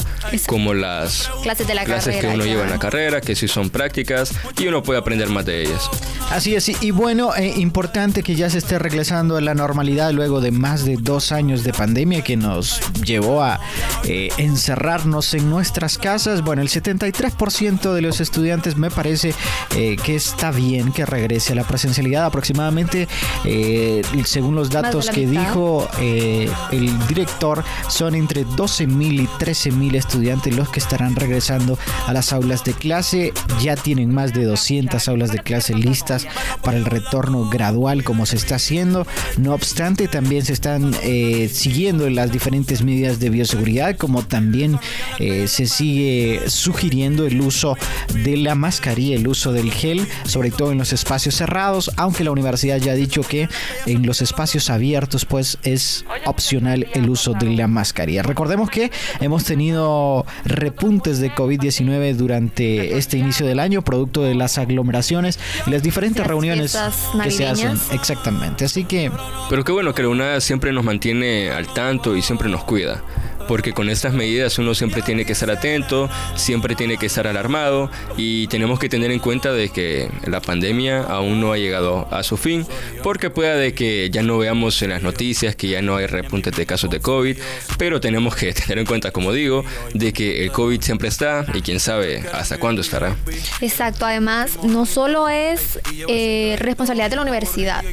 como 0.46 0.74
las 0.74 1.30
Clases 1.42 1.66
de 1.66 1.74
la 1.74 1.84
clases 1.84 2.14
carrera. 2.16 2.28
que 2.30 2.34
uno 2.36 2.44
ya. 2.44 2.50
lleva 2.52 2.64
en 2.64 2.70
la 2.70 2.78
carrera 2.78 3.20
que 3.20 3.34
sí 3.34 3.48
son 3.48 3.70
prácticas 3.70 4.32
y 4.58 4.66
uno 4.66 4.82
puede 4.82 4.98
aprender 5.00 5.28
más 5.28 5.44
de 5.46 5.62
ellas. 5.62 5.88
Así 6.30 6.54
es, 6.54 6.68
y- 6.68 6.76
y 6.80 6.90
bueno, 6.90 7.34
eh, 7.36 7.54
importante 7.56 8.22
que 8.22 8.34
ya 8.34 8.50
se 8.50 8.58
esté 8.58 8.78
regresando 8.78 9.36
a 9.36 9.40
la 9.40 9.54
normalidad 9.54 10.10
luego 10.12 10.40
de 10.40 10.50
más 10.50 10.84
de 10.84 10.96
dos 11.00 11.32
años 11.32 11.62
de 11.64 11.72
pandemia 11.72 12.22
que 12.22 12.36
nos 12.36 12.80
llevó 13.04 13.42
a 13.42 13.60
eh, 14.04 14.28
encerrarnos 14.38 15.34
en 15.34 15.48
nuestras 15.50 15.98
casas. 15.98 16.42
Bueno, 16.42 16.62
el 16.62 16.68
73% 16.68 17.92
de 17.94 18.02
los 18.02 18.20
estudiantes 18.20 18.76
me 18.76 18.90
parece 18.90 19.34
eh, 19.74 19.96
que 20.02 20.16
está 20.16 20.50
bien 20.50 20.92
que 20.92 21.04
regrese 21.06 21.52
a 21.52 21.56
la 21.56 21.64
presencialidad. 21.64 22.24
Aproximadamente, 22.24 23.08
eh, 23.44 24.02
según 24.24 24.54
los 24.54 24.70
datos 24.70 25.10
que 25.10 25.26
mitad. 25.26 25.42
dijo 25.42 25.88
eh, 26.00 26.50
el 26.72 27.06
director, 27.06 27.64
son 27.88 28.14
entre 28.14 28.46
12.000 28.46 29.22
y 29.22 29.26
13.000 29.26 29.94
estudiantes 29.96 30.56
los 30.56 30.68
que 30.68 30.80
estarán 30.80 31.14
regresando 31.16 31.78
a 32.06 32.12
las 32.12 32.32
aulas 32.32 32.64
de 32.64 32.72
clase. 32.72 33.32
Ya 33.60 33.76
tienen 33.76 34.12
más 34.12 34.32
de 34.32 34.44
200 34.44 35.08
aulas 35.08 35.30
de 35.32 35.38
clase 35.38 35.74
listas 35.74 36.26
para 36.62 36.76
el 36.78 36.84
retorno 36.84 37.48
gradual 37.48 38.04
como 38.04 38.26
se 38.26 38.36
está 38.36 38.56
haciendo. 38.56 39.06
No 39.36 39.52
obstante, 39.54 40.08
también 40.08 40.44
se 40.44 40.52
están 40.52 40.94
eh, 41.02 41.50
siguiendo 41.52 42.08
las 42.10 42.32
diferentes 42.32 42.82
medidas 42.82 43.18
de 43.20 43.30
bioseguridad, 43.30 43.96
como 43.96 44.24
también 44.24 44.78
se 45.18 45.66
sigue 45.66 46.42
sugiriendo 46.48 47.26
el 47.26 47.40
uso 47.40 47.76
de 48.24 48.36
la 48.36 48.54
mascarilla, 48.54 49.16
el 49.16 49.28
uso 49.28 49.45
del 49.52 49.72
gel, 49.72 50.06
sobre 50.24 50.50
todo 50.50 50.72
en 50.72 50.78
los 50.78 50.92
espacios 50.92 51.34
cerrados, 51.34 51.90
aunque 51.96 52.24
la 52.24 52.30
universidad 52.30 52.78
ya 52.78 52.92
ha 52.92 52.94
dicho 52.94 53.22
que 53.22 53.48
en 53.86 54.06
los 54.06 54.22
espacios 54.22 54.70
abiertos 54.70 55.24
pues 55.24 55.58
es 55.62 56.04
opcional 56.24 56.86
el 56.94 57.08
uso 57.08 57.32
de 57.32 57.50
la 57.50 57.68
mascarilla. 57.68 58.22
Recordemos 58.22 58.70
que 58.70 58.90
hemos 59.20 59.44
tenido 59.44 60.24
repuntes 60.44 61.20
de 61.20 61.32
COVID-19 61.32 62.14
durante 62.14 62.96
este 62.96 63.18
inicio 63.18 63.46
del 63.46 63.60
año, 63.60 63.82
producto 63.82 64.22
de 64.22 64.34
las 64.34 64.58
aglomeraciones 64.58 65.38
y 65.66 65.70
las 65.70 65.82
diferentes 65.82 66.20
Las 66.20 66.28
reuniones 66.28 66.78
que 67.22 67.30
se 67.30 67.46
hacen. 67.46 67.78
Exactamente. 67.92 68.64
Así 68.64 68.84
que 68.84 69.10
Pero 69.48 69.64
qué 69.64 69.72
bueno 69.72 69.94
que 69.94 70.02
la 70.02 70.08
UNAD 70.08 70.40
siempre 70.40 70.72
nos 70.72 70.84
mantiene 70.84 71.50
al 71.50 71.66
tanto 71.72 72.16
y 72.16 72.22
siempre 72.22 72.48
nos 72.48 72.64
cuida. 72.64 73.02
Porque 73.48 73.72
con 73.72 73.88
estas 73.88 74.12
medidas 74.12 74.58
uno 74.58 74.74
siempre 74.74 75.02
tiene 75.02 75.24
que 75.24 75.32
estar 75.32 75.50
atento, 75.50 76.08
siempre 76.34 76.74
tiene 76.74 76.96
que 76.96 77.06
estar 77.06 77.26
alarmado 77.26 77.90
y 78.16 78.46
tenemos 78.48 78.78
que 78.78 78.88
tener 78.88 79.10
en 79.10 79.18
cuenta 79.18 79.52
de 79.52 79.68
que 79.68 80.10
la 80.26 80.40
pandemia 80.40 81.02
aún 81.02 81.40
no 81.40 81.52
ha 81.52 81.58
llegado 81.58 82.08
a 82.10 82.22
su 82.22 82.36
fin, 82.36 82.66
porque 83.02 83.30
puede 83.30 83.56
de 83.56 83.74
que 83.74 84.10
ya 84.10 84.22
no 84.22 84.38
veamos 84.38 84.80
en 84.82 84.90
las 84.90 85.02
noticias 85.02 85.56
que 85.56 85.68
ya 85.68 85.82
no 85.82 85.96
hay 85.96 86.06
repuntes 86.06 86.54
de 86.56 86.66
casos 86.66 86.90
de 86.90 87.00
COVID, 87.00 87.36
pero 87.78 88.00
tenemos 88.00 88.34
que 88.34 88.52
tener 88.66 88.78
en 88.78 88.86
cuenta, 88.86 89.10
como 89.10 89.32
digo, 89.32 89.64
de 89.94 90.12
que 90.12 90.44
el 90.44 90.52
COVID 90.52 90.80
siempre 90.80 91.08
está 91.08 91.44
y 91.54 91.62
quién 91.62 91.80
sabe 91.80 92.24
hasta 92.32 92.58
cuándo 92.58 92.80
estará. 92.80 93.16
Exacto, 93.60 94.04
además 94.06 94.58
no 94.62 94.86
solo 94.86 95.28
es 95.28 95.78
eh, 96.08 96.56
responsabilidad 96.58 97.10
de 97.10 97.16
la 97.16 97.22
universidad, 97.22 97.84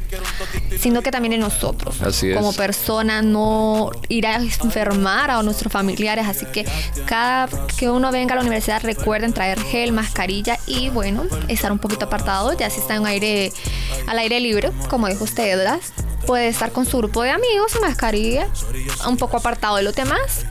sino 0.80 1.02
que 1.02 1.12
también 1.12 1.32
de 1.32 1.38
nosotros. 1.38 2.02
Así 2.02 2.30
es. 2.30 2.38
Como 2.38 2.54
persona, 2.54 3.22
no 3.22 3.92
ir 4.10 4.28
a 4.28 4.36
enfermar 4.36 5.32
a 5.32 5.40
nuestros 5.44 5.72
familiares, 5.72 6.26
así 6.28 6.46
que 6.46 6.66
cada 7.06 7.48
que 7.78 7.90
uno 7.90 8.12
venga 8.12 8.34
a 8.34 8.36
la 8.36 8.42
universidad 8.42 8.82
recuerden 8.84 9.34
traer 9.34 9.60
gel, 9.60 9.92
mascarilla 9.92 10.58
y 10.66 10.90
bueno, 10.90 11.24
estar 11.48 11.72
un 11.72 11.80
poquito 11.80 12.06
apartado, 12.06 12.58
ya 12.58 12.70
si 12.70 12.80
está 12.80 12.96
en 12.96 13.06
aire, 13.06 13.52
al 14.08 14.20
aire 14.20 14.40
libre, 14.40 14.72
como 14.90 15.08
dijo 15.08 15.24
usted, 15.24 15.58
¿verdad? 15.58 15.80
Puede 16.26 16.48
estar 16.48 16.72
con 16.72 16.86
su 16.86 16.98
grupo 16.98 17.22
de 17.22 17.32
amigos 17.32 17.74
mascarilla, 17.82 18.48
un 19.08 19.18
poco 19.18 19.38
apartado 19.38 19.76
de 19.78 19.84
los 19.84 19.96
demás 19.96 20.46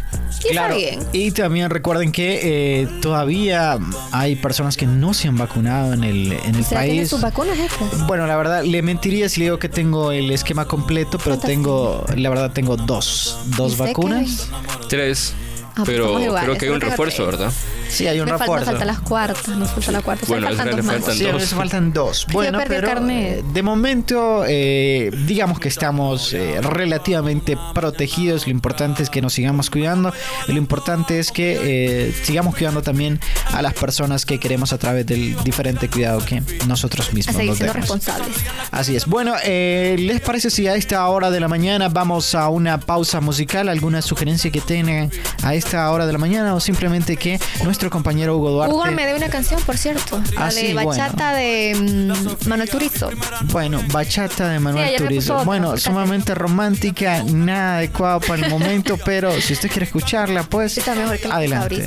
Y 0.45 0.53
Claro, 0.53 0.75
está 0.75 0.97
bien. 0.97 1.09
y 1.13 1.31
también 1.31 1.71
recuerden 1.71 2.11
que 2.13 2.81
eh, 2.83 2.89
todavía 3.01 3.79
hay 4.11 4.37
personas 4.37 4.77
que 4.77 4.87
no 4.87 5.15
se 5.15 5.29
han 5.29 5.37
vacunado 5.37 5.93
en 5.93 6.03
el, 6.05 6.33
en 6.33 6.55
el 6.55 6.65
¿Será 6.65 6.81
que 6.83 6.87
tiene 6.87 7.01
país. 7.03 7.09
sus 7.11 7.21
vacunas, 7.21 7.57
jefe? 7.57 7.85
Bueno, 8.07 8.27
la 8.27 8.37
verdad, 8.37 8.65
le 8.65 8.83
mentiría 8.83 9.29
si 9.29 9.41
le 9.41 9.45
digo 9.47 9.59
que 9.59 9.69
tengo 9.69 10.11
el 10.13 10.31
esquema 10.31 10.65
completo, 10.67 11.19
pero 11.19 11.37
¿Cuántas 11.37 11.49
tengo, 11.51 12.05
la 12.17 12.29
verdad, 12.29 12.51
tengo 12.53 12.77
dos, 12.77 13.39
dos 13.57 13.71
¿Y 13.71 13.73
usted, 13.75 13.85
vacunas. 13.87 14.49
Tres. 14.89 15.35
Ah, 15.75 15.85
pues 15.85 15.87
Pero 15.87 16.15
creo 16.43 16.59
que 16.59 16.67
hay 16.67 16.71
un 16.73 16.81
refuerzo. 16.81 17.25
¿verdad? 17.25 17.51
Sí, 17.93 18.07
hay 18.07 18.19
un 18.21 18.25
me 18.27 18.31
falta, 18.31 18.45
refuerzo. 18.45 18.67
falta 18.71 18.85
las 18.85 19.01
cuartas, 19.01 19.49
nos 19.49 19.71
falta 19.71 19.93
la 19.93 20.01
cuarta. 20.03 20.25
O 20.25 20.27
sea, 20.27 20.37
Bueno, 20.37 20.47
a 20.49 20.51
faltan 20.51 20.67
dos 20.67 20.77
le 20.77 20.83
más. 20.83 20.97
faltan 20.97 21.15
Sí, 21.17 21.25
a 21.25 21.33
dos. 21.33 21.41
veces 21.43 21.55
faltan 21.55 21.93
dos. 21.93 22.27
Bueno, 22.33 22.59
pero 22.67 22.89
carnet. 22.89 23.39
eh, 23.39 23.45
de 23.53 23.63
momento, 23.63 24.45
eh, 24.47 25.11
digamos 25.27 25.61
que 25.61 25.69
estamos 25.69 26.33
eh, 26.33 26.61
relativamente 26.63 27.57
protegidos. 27.75 28.47
Lo 28.47 28.51
importante 28.53 29.03
es 29.03 29.11
que 29.11 29.21
nos 29.23 29.33
sigamos 29.35 29.71
cuidando. 29.71 30.13
Lo 30.47 30.57
importante 30.57 31.19
es 31.19 31.31
que 31.33 31.59
eh, 31.63 32.15
sigamos 32.23 32.55
cuidando 32.57 32.83
también 32.83 33.21
a 33.53 33.63
las 33.63 33.75
personas 33.75 34.25
que 34.25 34.39
queremos 34.41 34.73
a 34.73 34.79
través 34.79 35.07
del 35.07 35.37
diferente 35.45 35.89
cuidado 35.89 36.25
que 36.25 36.43
nosotros 36.67 37.09
A 37.11 37.13
mismos 37.13 37.37
seguir 37.37 37.49
nos 37.51 37.59
siendo 37.59 37.75
responsables. 37.75 38.37
Así 38.71 38.97
es. 38.97 39.07
Bueno, 39.07 39.35
eh, 39.45 39.97
¿les 39.99 40.21
parece 40.21 40.51
si 40.51 40.67
a 40.67 40.75
esta 40.77 41.07
hora 41.09 41.31
de 41.31 41.41
la 41.41 41.49
mañana 41.49 41.89
vamos 41.89 42.35
a 42.35 42.49
una 42.49 42.79
pausa 42.81 43.21
musical? 43.21 43.69
¿Alguna 43.69 44.01
sugerencia 44.03 44.51
que 44.51 44.61
tengan 44.61 45.11
a 45.43 45.55
esta 45.55 45.91
hora 45.91 46.07
de 46.07 46.13
la 46.13 46.19
mañana? 46.19 46.55
¿O 46.55 46.61
simplemente 46.61 47.17
que 47.17 47.39
nuestro 47.65 47.82
compañero 47.91 48.37
Hugo 48.37 48.51
Duarte... 48.51 48.75
Hugo 48.75 48.85
me 48.87 49.07
debe 49.07 49.19
una 49.19 49.29
canción, 49.29 49.61
por 49.63 49.77
cierto. 49.77 50.21
La 50.35 50.47
Ah, 50.47 50.51
de 50.51 50.53
sí, 50.53 50.73
bachata 50.73 51.33
de 51.35 51.75
mm, 51.75 52.49
Manuel 52.49 52.69
Turizo. 52.69 53.11
Bueno, 53.45 53.81
bachata 53.93 54.49
de 54.49 54.59
Manuel 54.61 54.93
me 54.93 54.97
Turizo. 54.99 55.45
Bueno, 55.45 55.77
sumamente 55.77 56.35
romántica, 56.35 57.23
nada 57.25 57.79
adecuado 57.79 58.21
para 58.21 58.45
el 58.45 58.51
momento, 58.51 58.97
pero 59.05 59.33
si 59.41 59.53
usted 59.53 59.69
quiere 59.71 59.87
escucharla, 59.87 60.43
pues 60.45 60.79
Está 60.79 60.95
mejor 60.95 61.19
que 61.19 61.29
la 61.29 61.37
adelante. 61.37 61.85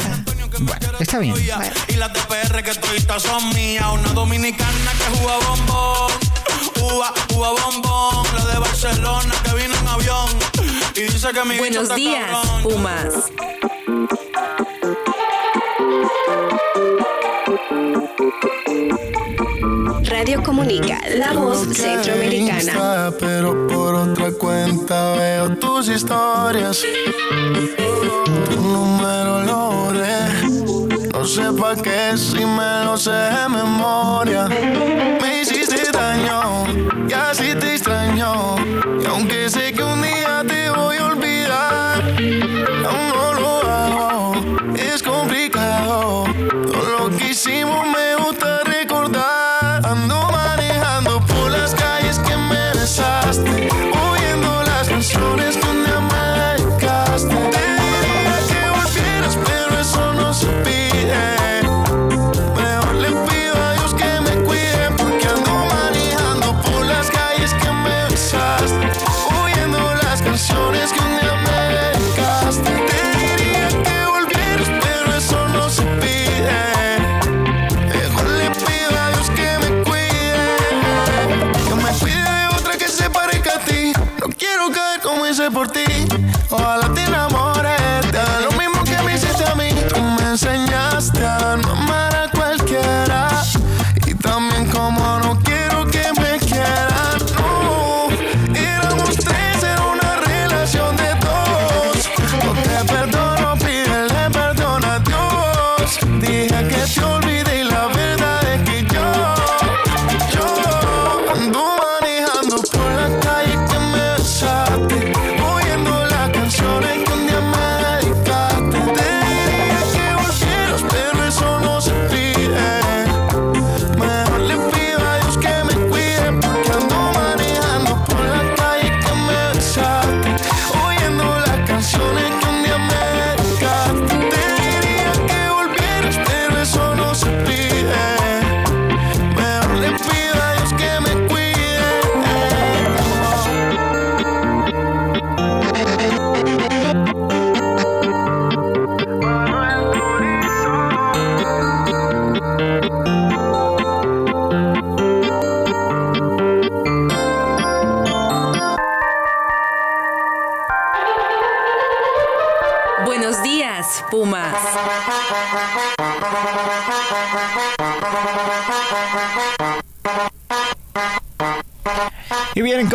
Bueno, 0.59 0.87
está 0.99 1.19
bien. 1.19 1.35
Y 1.89 1.93
las 1.95 2.13
de 2.13 2.19
PR 2.21 2.63
que 2.63 2.73
toditas 2.75 3.21
son 3.23 3.49
mías. 3.53 3.85
Una 3.93 4.13
dominicana 4.13 4.91
que 4.97 5.17
juega 5.17 5.37
bombón. 5.49 6.11
Uva, 6.81 7.13
uva 7.35 7.49
bombón. 7.51 8.25
La 8.37 8.45
de 8.53 8.59
Barcelona 8.59 9.33
que 9.43 9.53
vino 9.55 9.75
en 9.77 9.87
avión. 9.87 10.29
Y 10.95 11.01
dice 11.01 11.27
que 11.33 11.43
mi 11.43 11.57
Buenos 11.57 11.93
días, 11.93 12.23
cabrón. 12.25 12.63
Pumas. 12.63 13.13
Radio 20.25 20.41
Comunica, 20.41 20.99
la 21.19 21.33
voz 21.33 21.67
centroamericana. 21.71 22.59
Insta, 22.59 23.13
Pero 23.19 23.67
por 23.67 23.93
otra 23.93 24.31
cuenta 24.31 25.13
veo 25.13 25.55
tus 25.57 25.87
historias. 25.87 26.83
Tu 28.49 28.59
número 28.59 29.43
lo 29.43 29.69
borré. 29.69 30.17
No 31.13 31.27
sé 31.27 31.43
pa' 31.51 31.75
qué 31.75 32.17
si 32.17 32.43
me 32.43 32.85
lo 32.85 32.97
sé 32.97 33.11
de 33.11 33.49
memoria. 33.49 34.47
Me 35.21 35.41
hiciste 35.41 35.91
daño 35.91 36.65
y 37.07 37.13
así 37.13 37.53
te 37.59 37.75
extraño. 37.75 38.55
Y 39.03 39.05
aunque 39.05 39.47
sé 39.47 39.64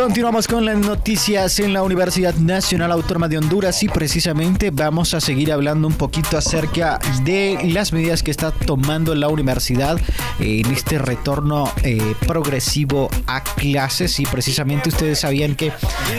continuamos 0.01 0.47
con 0.47 0.65
las 0.65 0.79
noticias 0.79 1.59
en 1.59 1.73
la 1.73 1.83
Universidad 1.83 2.33
Nacional 2.33 2.91
Autónoma 2.91 3.27
de 3.27 3.37
Honduras 3.37 3.83
y 3.83 3.87
precisamente 3.87 4.71
vamos 4.71 5.13
a 5.13 5.21
seguir 5.21 5.51
hablando 5.51 5.87
un 5.87 5.93
poquito 5.93 6.39
acerca 6.39 6.97
de 7.23 7.59
las 7.71 7.93
medidas 7.93 8.23
que 8.23 8.31
está 8.31 8.49
tomando 8.49 9.13
la 9.13 9.27
universidad 9.27 9.99
en 10.39 10.65
este 10.71 10.97
retorno 10.97 11.71
eh, 11.83 12.15
progresivo 12.25 13.11
a 13.27 13.43
clases. 13.43 14.19
Y 14.19 14.25
precisamente 14.25 14.89
ustedes 14.89 15.19
sabían 15.19 15.53
que 15.55 15.71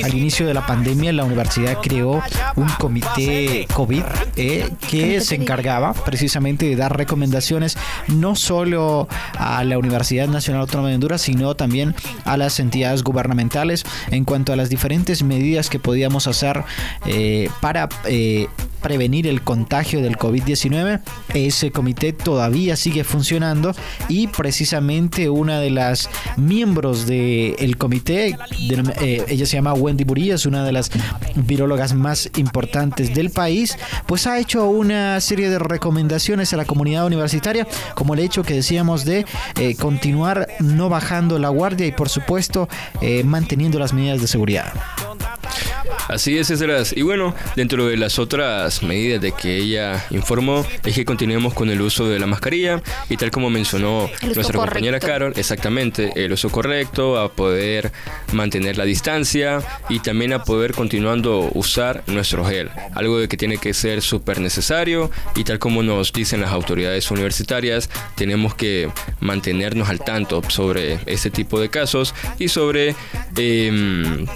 al 0.04 0.14
inicio 0.14 0.46
de 0.46 0.54
la 0.54 0.64
pandemia 0.64 1.12
la 1.12 1.24
universidad 1.24 1.78
creó 1.82 2.22
un 2.54 2.68
comité 2.78 3.66
COVID 3.74 4.04
eh, 4.36 4.70
que 4.88 5.20
se 5.20 5.34
encargaba 5.34 5.92
precisamente 5.92 6.66
de 6.66 6.76
dar 6.76 6.96
recomendaciones 6.96 7.76
no 8.06 8.36
solo 8.36 9.08
a 9.36 9.64
la 9.64 9.76
Universidad 9.76 10.28
Nacional 10.28 10.62
Autónoma 10.62 10.90
de 10.90 10.94
Honduras, 10.94 11.22
sino 11.22 11.56
también 11.56 11.96
a 12.24 12.36
las 12.36 12.60
entidades 12.60 13.02
gubernamentales 13.02 13.71
en 14.11 14.24
cuanto 14.24 14.52
a 14.52 14.56
las 14.56 14.68
diferentes 14.68 15.22
medidas 15.22 15.70
que 15.70 15.78
podíamos 15.78 16.26
hacer 16.26 16.64
eh, 17.06 17.48
para 17.61 17.88
eh, 18.06 18.48
prevenir 18.82 19.26
el 19.26 19.42
contagio 19.42 20.00
del 20.02 20.16
COVID-19. 20.16 21.00
Ese 21.34 21.70
comité 21.70 22.12
todavía 22.12 22.76
sigue 22.76 23.04
funcionando 23.04 23.74
y 24.08 24.26
precisamente 24.28 25.30
una 25.30 25.60
de 25.60 25.70
las 25.70 26.10
miembros 26.36 27.06
del 27.06 27.76
comité, 27.78 28.36
de- 28.68 28.92
eh, 29.00 29.24
ella 29.28 29.46
se 29.46 29.56
llama 29.56 29.74
Wendy 29.74 30.04
Buría, 30.04 30.34
es 30.34 30.46
una 30.46 30.64
de 30.64 30.72
las 30.72 30.90
virólogas 31.36 31.94
más 31.94 32.28
importantes 32.36 33.14
del 33.14 33.30
país, 33.30 33.76
pues 34.06 34.26
ha 34.26 34.38
hecho 34.38 34.64
una 34.66 35.20
serie 35.20 35.48
de 35.48 35.58
recomendaciones 35.58 36.52
a 36.52 36.56
la 36.56 36.64
comunidad 36.64 37.06
universitaria, 37.06 37.66
como 37.94 38.14
el 38.14 38.20
hecho 38.20 38.42
que 38.42 38.54
decíamos 38.54 39.04
de 39.04 39.24
eh, 39.58 39.74
continuar 39.76 40.48
no 40.60 40.88
bajando 40.88 41.38
la 41.38 41.48
guardia 41.48 41.86
y 41.86 41.92
por 41.92 42.08
supuesto 42.08 42.68
eh, 43.00 43.22
manteniendo 43.24 43.78
las 43.78 43.92
medidas 43.92 44.20
de 44.20 44.26
seguridad. 44.26 44.72
Así 46.08 46.38
es, 46.38 46.48
César. 46.48 46.72
Y 46.94 47.02
bueno, 47.02 47.34
dentro 47.56 47.86
de 47.86 47.96
las 47.96 48.18
otras 48.18 48.82
medidas 48.82 49.20
de 49.20 49.32
que 49.32 49.56
ella 49.56 50.04
informó, 50.10 50.64
es 50.84 50.94
que 50.94 51.04
continuemos 51.04 51.54
con 51.54 51.70
el 51.70 51.80
uso 51.80 52.08
de 52.08 52.18
la 52.18 52.26
mascarilla. 52.26 52.82
Y 53.08 53.16
tal 53.16 53.30
como 53.30 53.50
mencionó 53.50 54.08
nuestra 54.34 54.58
compañera 54.58 55.00
Carol, 55.00 55.32
exactamente, 55.36 56.12
el 56.14 56.32
uso 56.32 56.50
correcto, 56.50 57.18
a 57.18 57.32
poder 57.32 57.92
mantener 58.32 58.78
la 58.78 58.84
distancia 58.84 59.60
y 59.88 60.00
también 60.00 60.32
a 60.32 60.44
poder 60.44 60.72
continuando 60.72 61.50
usar 61.54 62.02
nuestro 62.06 62.44
gel, 62.44 62.70
algo 62.94 63.18
de 63.18 63.28
que 63.28 63.36
tiene 63.36 63.58
que 63.58 63.74
ser 63.74 64.02
súper 64.02 64.40
necesario. 64.40 65.10
Y 65.34 65.44
tal 65.44 65.58
como 65.58 65.82
nos 65.82 66.12
dicen 66.12 66.40
las 66.40 66.52
autoridades 66.52 67.10
universitarias, 67.10 67.90
tenemos 68.14 68.54
que 68.54 68.90
mantenernos 69.20 69.88
al 69.88 70.00
tanto 70.00 70.42
sobre 70.48 71.00
este 71.06 71.30
tipo 71.30 71.60
de 71.60 71.68
casos 71.68 72.14
y 72.38 72.48
sobre... 72.48 72.94
Eh, 73.36 74.26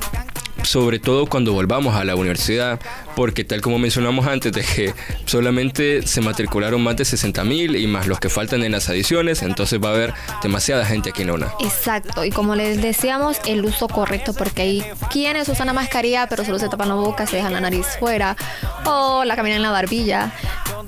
sobre 0.67 0.99
todo 0.99 1.27
cuando 1.27 1.53
volvamos 1.53 1.95
a 1.95 2.05
la 2.05 2.17
universidad, 2.17 2.81
porque 3.15 3.45
tal 3.45 3.61
como 3.61 3.79
mencionamos 3.79 4.27
antes, 4.27 4.53
de 4.53 4.63
que 4.63 4.95
solamente 5.25 6.07
se 6.07 6.21
matricularon 6.21 6.83
más 6.83 6.97
de 6.97 7.05
60 7.05 7.45
mil 7.45 7.77
y 7.77 7.87
más 7.87 8.07
los 8.07 8.19
que 8.21 8.29
faltan 8.29 8.63
en 8.63 8.73
las 8.73 8.89
adiciones, 8.89 9.43
entonces 9.43 9.81
va 9.83 9.91
a 9.91 9.95
haber 9.95 10.15
demasiada 10.43 10.85
gente 10.85 11.11
aquí 11.11 11.23
en 11.23 11.31
una. 11.31 11.53
Exacto, 11.61 12.25
y 12.25 12.31
como 12.31 12.55
les 12.55 12.83
decíamos, 12.83 13.39
el 13.47 13.65
uso 13.65 13.89
correcto, 13.89 14.35
porque 14.35 14.63
hay 14.63 14.85
quienes 15.11 15.49
usan 15.49 15.69
la 15.69 15.73
mascarilla, 15.73 16.27
pero 16.29 16.45
solo 16.45 16.59
se 16.59 16.69
tapan 16.69 16.89
la 16.89 16.95
boca, 16.95 17.27
se 17.27 17.37
dejan 17.37 17.53
la 17.53 17.61
nariz 17.61 17.87
fuera, 17.99 18.37
o 18.85 19.25
la 19.25 19.37
caminan 19.37 19.57
en 19.57 19.63
la 19.63 19.71
barbilla, 19.71 20.33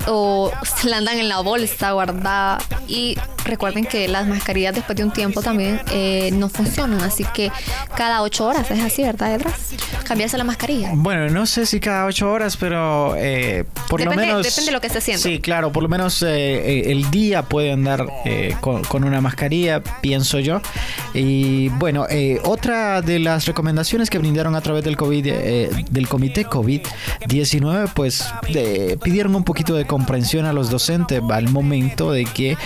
o 0.07 0.53
se 0.65 0.89
la 0.89 0.99
andan 0.99 1.19
en 1.19 1.29
la 1.29 1.41
bolsa 1.41 1.93
guardada, 1.93 2.59
y 2.89 3.17
recuerden 3.45 3.85
que 3.85 4.09
las 4.09 4.27
mascarillas 4.27 4.75
después 4.75 4.97
de 4.97 5.05
un 5.05 5.13
tiempo 5.13 5.41
también 5.41 5.81
eh, 5.93 6.31
no 6.33 6.49
funcionan, 6.49 7.01
así 7.01 7.25
que 7.33 7.51
cada 7.97 8.23
ocho 8.23 8.47
horas 8.47 8.71
es 8.71 8.81
así, 8.81 9.03
¿verdad, 9.03 9.35
Edras? 9.35 9.68
necesitas 9.71 9.98
cambiarse 10.09 10.39
la 10.39 10.45
mascarilla. 10.45 10.91
Bueno, 10.95 11.29
no 11.29 11.45
sé 11.45 11.67
si 11.67 11.81
cada 11.81 12.07
ocho 12.07 12.33
horas, 12.33 12.57
pero 12.57 13.15
eh, 13.17 13.65
por 13.89 14.03
lo 14.03 14.11
menos... 14.15 14.43
Depende 14.43 14.67
de 14.67 14.73
lo 14.73 14.81
que 14.81 14.87
esté 14.87 14.99
haciendo. 14.99 15.23
Sí, 15.23 15.39
claro, 15.39 15.71
por 15.71 15.83
lo 15.83 15.89
menos 15.89 16.23
eh, 16.23 16.29
eh, 16.29 16.93
el 16.93 17.11
día 17.11 17.43
puede 17.43 17.73
andar 17.73 18.07
con, 18.61 19.05
una 19.05 19.21
mascarilla, 19.21 19.83
pienso 20.01 20.41
yo. 20.41 20.61
Y 21.15 21.69
bueno, 21.71 22.07
otra 22.45 23.03
de 23.03 23.19
las 23.19 23.47
recomendaciones 23.47 24.09
que 24.11 24.19
brindaron 24.19 24.55
a 24.55 24.61
través 24.61 24.83
del 24.83 24.97
COVID, 24.97 25.25
del 25.91 26.09
comité 26.09 26.47
COVID-19, 26.47 27.93
pues 27.95 28.27
pidieron 29.03 29.35
un 29.35 29.45
poquito 29.45 29.75
de 29.75 29.87
comprensión 29.87 30.47
a 30.47 30.53
los 30.53 30.71
docentes 30.71 31.23
al 31.31 31.49
momento 31.51 32.11
de 32.13 32.25
que 32.25 32.57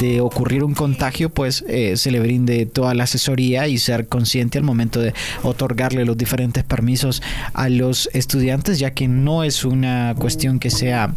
de 0.00 0.20
ocurrir 0.20 0.62
un 0.62 0.74
contagio, 0.74 1.28
pues 1.28 1.64
se 1.66 2.10
le 2.10 2.20
brinde 2.20 2.66
toda 2.66 2.94
la 2.94 3.04
asesoría 3.04 3.66
y 3.66 3.78
ser 3.78 4.06
consciente 4.06 4.58
al 4.58 4.64
momento 4.64 5.00
de 5.00 5.12
otorgarle 5.42 6.04
los 6.04 6.16
diferentes 6.16 6.64
permisos 6.68 7.22
a 7.54 7.68
los 7.68 8.08
estudiantes, 8.12 8.78
ya 8.78 8.92
que 8.92 9.08
no 9.08 9.42
es 9.42 9.64
una 9.64 10.14
cuestión 10.16 10.58
que 10.58 10.70
sea 10.70 11.14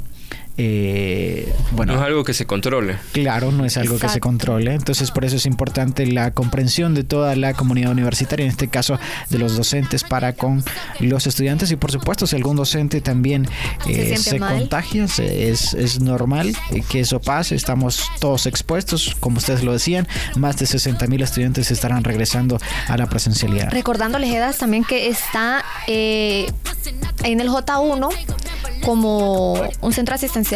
eh, 0.63 1.51
bueno, 1.71 1.93
no 1.93 1.99
es 2.01 2.05
algo 2.05 2.23
que 2.23 2.35
se 2.35 2.45
controle. 2.45 2.97
Claro, 3.13 3.51
no 3.51 3.65
es 3.65 3.77
algo 3.77 3.97
que 3.97 4.07
se 4.09 4.19
controle. 4.19 4.75
Entonces, 4.75 5.09
por 5.09 5.25
eso 5.25 5.37
es 5.37 5.47
importante 5.47 6.05
la 6.05 6.31
comprensión 6.31 6.93
de 6.93 7.03
toda 7.03 7.35
la 7.35 7.55
comunidad 7.55 7.91
universitaria, 7.91 8.45
en 8.45 8.51
este 8.51 8.67
caso 8.67 8.99
de 9.31 9.39
los 9.39 9.57
docentes 9.57 10.03
para 10.03 10.33
con 10.33 10.63
los 10.99 11.25
estudiantes. 11.25 11.71
Y 11.71 11.77
por 11.77 11.91
supuesto, 11.91 12.27
si 12.27 12.35
algún 12.35 12.57
docente 12.57 13.01
también 13.01 13.47
se, 13.85 14.35
eh, 14.35 14.39
contagia, 14.39 15.05
es, 15.05 15.73
es 15.73 15.99
normal 15.99 16.55
que 16.89 16.99
eso 16.99 17.19
pase. 17.19 17.55
Estamos 17.55 18.03
todos 18.19 18.45
expuestos, 18.45 19.15
como 19.19 19.39
ustedes 19.39 19.63
lo 19.63 19.73
decían, 19.73 20.07
más 20.35 20.57
de 20.57 20.67
60 20.67 21.07
mil 21.07 21.23
estudiantes 21.23 21.71
estarán 21.71 22.03
regresando 22.03 22.59
a 22.87 22.97
la 22.97 23.07
presencialidad. 23.07 23.71
Recordándoles, 23.71 24.31
Edas, 24.31 24.59
también 24.59 24.83
que 24.83 25.07
está 25.07 25.65
eh, 25.87 26.51
en 27.23 27.39
el 27.39 27.49
J1 27.49 28.09
como 28.83 29.53
un 29.81 29.93
centro 29.93 30.15
asistencial 30.15 30.50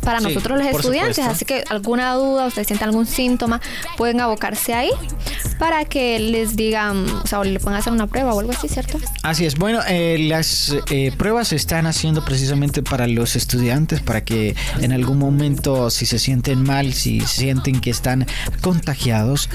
para 0.00 0.20
nosotros 0.20 0.58
los 0.58 0.66
estudiantes. 0.68 1.18
Así 1.18 1.44
que 1.44 1.64
alguna 1.68 2.14
duda, 2.14 2.46
ustedes 2.46 2.68
sienten 2.68 2.88
algún 2.88 3.06
síntoma, 3.06 3.60
pueden 3.96 4.20
abocarse 4.20 4.74
ahí 4.74 4.90
para 5.58 5.84
que 5.84 6.18
les 6.18 6.56
digan, 6.56 7.08
o 7.10 7.26
sea, 7.26 7.42
le 7.42 7.58
puedan 7.58 7.78
hacer 7.78 7.92
una 7.92 8.06
prueba 8.06 8.34
o 8.34 8.40
algo 8.40 8.52
así, 8.52 8.68
¿cierto? 8.68 8.98
Así 9.22 9.46
es. 9.46 9.56
Bueno, 9.56 9.80
eh, 9.88 10.16
las 10.18 10.74
eh, 10.90 11.12
pruebas 11.16 11.48
se 11.48 11.56
están 11.56 11.86
haciendo 11.86 12.24
precisamente 12.24 12.82
para 12.82 13.06
los 13.06 13.36
estudiantes, 13.36 14.00
para 14.00 14.24
que 14.24 14.54
en 14.80 14.92
algún 14.92 15.18
momento, 15.18 15.90
si 15.90 16.06
se 16.06 16.18
sienten 16.18 16.62
mal, 16.62 16.92
si 16.92 17.20
sienten 17.20 17.80
que 17.80 17.90
están 17.90 18.26
contagiados, 18.60 19.48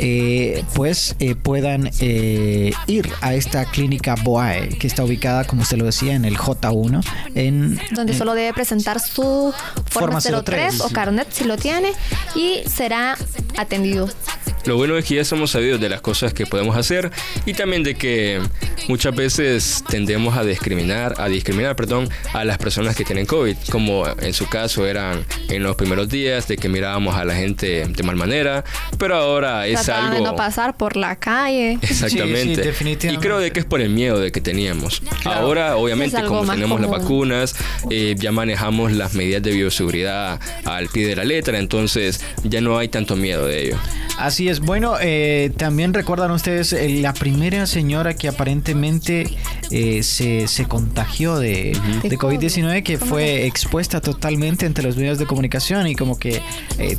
eh, 0.00 0.64
pues 0.74 1.16
puedan 1.42 1.90
ir 2.00 3.10
a 3.20 3.34
esta 3.34 3.64
clínica 3.66 4.14
BOAE, 4.22 4.70
que 4.70 4.86
está 4.86 5.04
ubicada, 5.04 5.44
como 5.44 5.62
usted 5.62 5.76
lo 5.76 5.84
decía, 5.84 6.14
en 6.14 6.24
el 6.24 6.36
J1. 6.36 7.04
En, 7.34 7.80
Donde 7.92 8.14
solo 8.14 8.34
debe 8.34 8.52
presentar 8.54 9.00
su 9.00 9.52
forma, 9.86 10.20
03, 10.20 10.80
o 10.80 10.90
carnet 10.90 11.28
si 11.30 11.44
lo 11.44 11.56
tiene 11.56 11.92
y 12.34 12.60
será 12.68 13.16
atendido. 13.56 14.08
Lo 14.66 14.76
bueno 14.76 14.96
es 14.96 15.04
que 15.04 15.16
ya 15.16 15.24
somos 15.24 15.52
sabidos 15.52 15.80
de 15.80 15.88
las 15.88 16.00
cosas 16.00 16.34
que 16.34 16.46
podemos 16.46 16.76
hacer 16.76 17.10
y 17.46 17.54
también 17.54 17.82
de 17.82 17.94
que 17.94 18.40
muchas 18.88 19.14
veces 19.14 19.84
tendemos 19.88 20.36
a 20.36 20.44
discriminar, 20.44 21.14
a 21.18 21.28
discriminar, 21.28 21.76
perdón, 21.76 22.08
a 22.32 22.44
las 22.44 22.58
personas 22.58 22.94
que 22.94 23.04
tienen 23.04 23.26
COVID, 23.26 23.56
como 23.70 24.06
en 24.06 24.34
su 24.34 24.48
caso 24.48 24.86
eran 24.86 25.24
en 25.48 25.62
los 25.62 25.76
primeros 25.76 26.08
días 26.08 26.46
de 26.48 26.56
que 26.56 26.68
mirábamos 26.68 27.14
a 27.14 27.24
la 27.24 27.34
gente 27.34 27.86
de 27.86 28.02
mal 28.02 28.16
manera, 28.16 28.64
pero 28.98 29.16
ahora 29.16 29.66
es 29.66 29.88
algo 29.88 30.14
de 30.16 30.20
no 30.20 30.36
pasar 30.36 30.76
por 30.76 30.96
la 30.96 31.16
calle. 31.16 31.78
Exactamente. 31.82 32.62
definitivamente. 32.62 33.12
Y 33.12 33.16
creo 33.16 33.38
de 33.38 33.52
que 33.52 33.60
es 33.60 33.66
por 33.66 33.80
el 33.80 33.90
miedo 33.90 34.18
de 34.20 34.30
que 34.32 34.40
teníamos. 34.40 35.02
Ahora, 35.24 35.76
obviamente, 35.76 36.22
como 36.24 36.50
tenemos 36.50 36.80
las 36.80 36.90
vacunas, 36.90 37.56
eh, 37.90 38.14
ya 38.18 38.32
manejamos 38.32 38.92
las 38.92 39.14
medidas 39.14 39.42
de 39.42 39.52
bioseguridad 39.52 40.40
al 40.64 40.88
pie 40.88 41.06
de 41.06 41.16
la 41.16 41.24
letra, 41.24 41.58
entonces 41.58 42.20
ya 42.44 42.60
no 42.60 42.78
hay 42.78 42.88
tanto 42.88 43.16
miedo 43.16 43.46
de 43.46 43.62
ello. 43.62 43.76
Así 44.20 44.48
es. 44.48 44.60
Bueno, 44.60 44.96
eh, 45.00 45.50
también 45.56 45.94
recuerdan 45.94 46.30
ustedes 46.30 46.74
eh, 46.74 46.88
la 47.00 47.14
primera 47.14 47.66
señora 47.66 48.14
que 48.14 48.28
aparentemente 48.28 49.34
eh, 49.70 50.02
se, 50.02 50.46
se, 50.46 50.66
contagió 50.66 51.38
de, 51.38 51.78
de 52.02 52.18
COVID-19, 52.18 52.82
que 52.82 52.98
fue 52.98 53.46
expuesta 53.46 54.02
totalmente 54.02 54.66
entre 54.66 54.84
los 54.84 54.98
medios 54.98 55.18
de 55.18 55.24
comunicación 55.24 55.86
y 55.86 55.94
como 55.94 56.18
que 56.18 56.42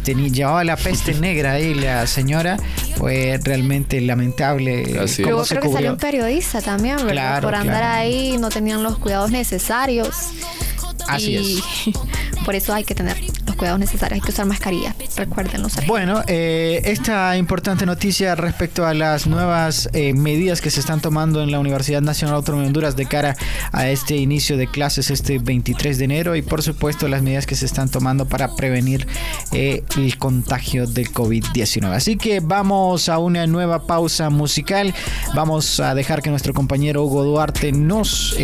tenía, 0.03 0.29
llevaba 0.29 0.63
la 0.63 0.77
peste 0.77 1.13
negra 1.19 1.53
ahí 1.53 1.75
la 1.75 2.07
señora. 2.07 2.57
Fue 2.97 3.39
realmente 3.43 4.01
lamentable. 4.01 4.99
Así 4.99 5.21
creo 5.21 5.43
que 5.43 5.45
salió 5.45 5.91
un 5.91 5.97
periodista 5.97 6.59
también, 6.61 6.97
¿verdad? 7.05 7.41
Por 7.43 7.53
andar 7.53 7.83
ahí 7.83 8.37
no 8.39 8.49
tenían 8.49 8.81
los 8.81 8.97
cuidados 8.97 9.29
necesarios. 9.29 10.09
Así 11.07 11.35
es. 11.35 11.95
Por 12.45 12.55
eso 12.55 12.73
hay 12.73 12.83
que 12.83 12.95
tener 12.95 13.17
cuidados 13.61 13.79
necesarios, 13.79 14.15
hay 14.15 14.21
que 14.21 14.31
usar 14.31 14.47
mascarilla, 14.47 14.95
recuérdenlo. 15.15 15.67
Bueno, 15.85 16.23
eh, 16.25 16.81
esta 16.85 17.37
importante 17.37 17.85
noticia 17.85 18.33
respecto 18.33 18.87
a 18.87 18.95
las 18.95 19.27
nuevas 19.27 19.87
eh, 19.93 20.15
medidas 20.15 20.61
que 20.61 20.71
se 20.71 20.79
están 20.79 20.99
tomando 20.99 21.43
en 21.43 21.51
la 21.51 21.59
Universidad 21.59 22.01
Nacional 22.01 22.37
Autónoma 22.37 22.63
de 22.63 22.67
Honduras 22.69 22.95
de 22.95 23.05
cara 23.05 23.35
a 23.71 23.87
este 23.87 24.15
inicio 24.15 24.57
de 24.57 24.65
clases 24.65 25.11
este 25.11 25.37
23 25.37 25.99
de 25.99 26.05
enero 26.05 26.35
y 26.35 26.41
por 26.41 26.63
supuesto 26.63 27.07
las 27.07 27.21
medidas 27.21 27.45
que 27.45 27.53
se 27.53 27.67
están 27.67 27.87
tomando 27.87 28.25
para 28.27 28.55
prevenir 28.55 29.05
eh, 29.51 29.83
el 29.95 30.17
contagio 30.17 30.87
del 30.87 31.13
COVID-19. 31.13 31.91
Así 31.93 32.17
que 32.17 32.39
vamos 32.39 33.09
a 33.09 33.19
una 33.19 33.45
nueva 33.45 33.85
pausa 33.85 34.31
musical. 34.31 34.95
Vamos 35.35 35.79
a 35.79 35.93
dejar 35.93 36.23
que 36.23 36.31
nuestro 36.31 36.55
compañero 36.55 37.03
Hugo 37.03 37.23
Duarte 37.25 37.71
nos, 37.71 38.35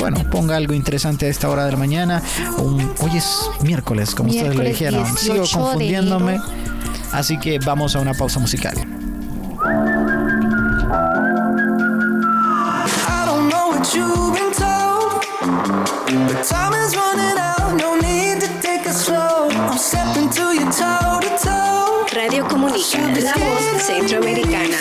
bueno, 0.00 0.28
ponga 0.28 0.56
algo 0.56 0.74
interesante 0.74 1.26
a 1.26 1.28
esta 1.28 1.48
hora 1.48 1.66
de 1.66 1.70
la 1.70 1.78
mañana. 1.78 2.20
Un, 2.58 2.90
miércoles, 3.62 4.14
como 4.14 4.32
ustedes 4.40 4.56
lo 4.56 4.64
dijeron. 4.64 5.16
Sigo 5.16 5.44
confundiéndome. 5.52 6.40
Así 7.12 7.38
que 7.38 7.58
vamos 7.58 7.96
a 7.96 8.00
una 8.00 8.14
pausa 8.14 8.38
musical. 8.38 8.74
Radio 22.12 22.46
Comunica, 22.48 22.98
la 23.20 23.34
voz 23.34 23.82
centroamericana. 23.86 24.76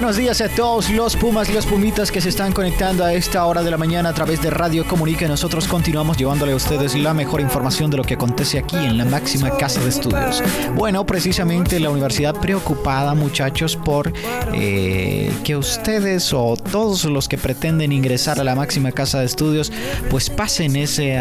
Buenos 0.00 0.16
días 0.16 0.40
a 0.40 0.48
todos 0.48 0.88
los 0.88 1.14
Pumas 1.14 1.50
y 1.50 1.52
los 1.52 1.66
Pumitas 1.66 2.10
que 2.10 2.22
se 2.22 2.30
están 2.30 2.52
conectando 2.52 3.04
a 3.04 3.12
esta 3.12 3.44
hora 3.44 3.62
de 3.62 3.70
la 3.70 3.76
mañana 3.76 4.08
a 4.08 4.14
través 4.14 4.40
de 4.40 4.48
Radio 4.48 4.88
Comunica. 4.88 5.28
Nosotros 5.28 5.68
continuamos 5.68 6.16
llevándole 6.16 6.52
a 6.52 6.56
ustedes 6.56 6.94
la 6.94 7.12
mejor 7.12 7.42
información 7.42 7.90
de 7.90 7.98
lo 7.98 8.04
que 8.04 8.14
acontece 8.14 8.58
aquí 8.58 8.76
en 8.76 8.96
la 8.96 9.04
máxima 9.04 9.50
casa 9.58 9.78
de 9.82 9.90
estudios. 9.90 10.42
Bueno, 10.74 11.04
precisamente 11.04 11.78
la 11.78 11.90
universidad 11.90 12.34
preocupada, 12.34 13.14
muchachos, 13.14 13.76
por 13.76 14.10
eh, 14.54 15.30
que 15.44 15.58
ustedes 15.58 16.32
o 16.32 16.56
todos 16.56 17.04
los 17.04 17.28
que 17.28 17.36
pretenden 17.36 17.92
ingresar 17.92 18.40
a 18.40 18.44
la 18.44 18.54
máxima 18.54 18.92
casa 18.92 19.20
de 19.20 19.26
estudios, 19.26 19.70
pues 20.08 20.30
pasen 20.30 20.76
ese, 20.76 21.20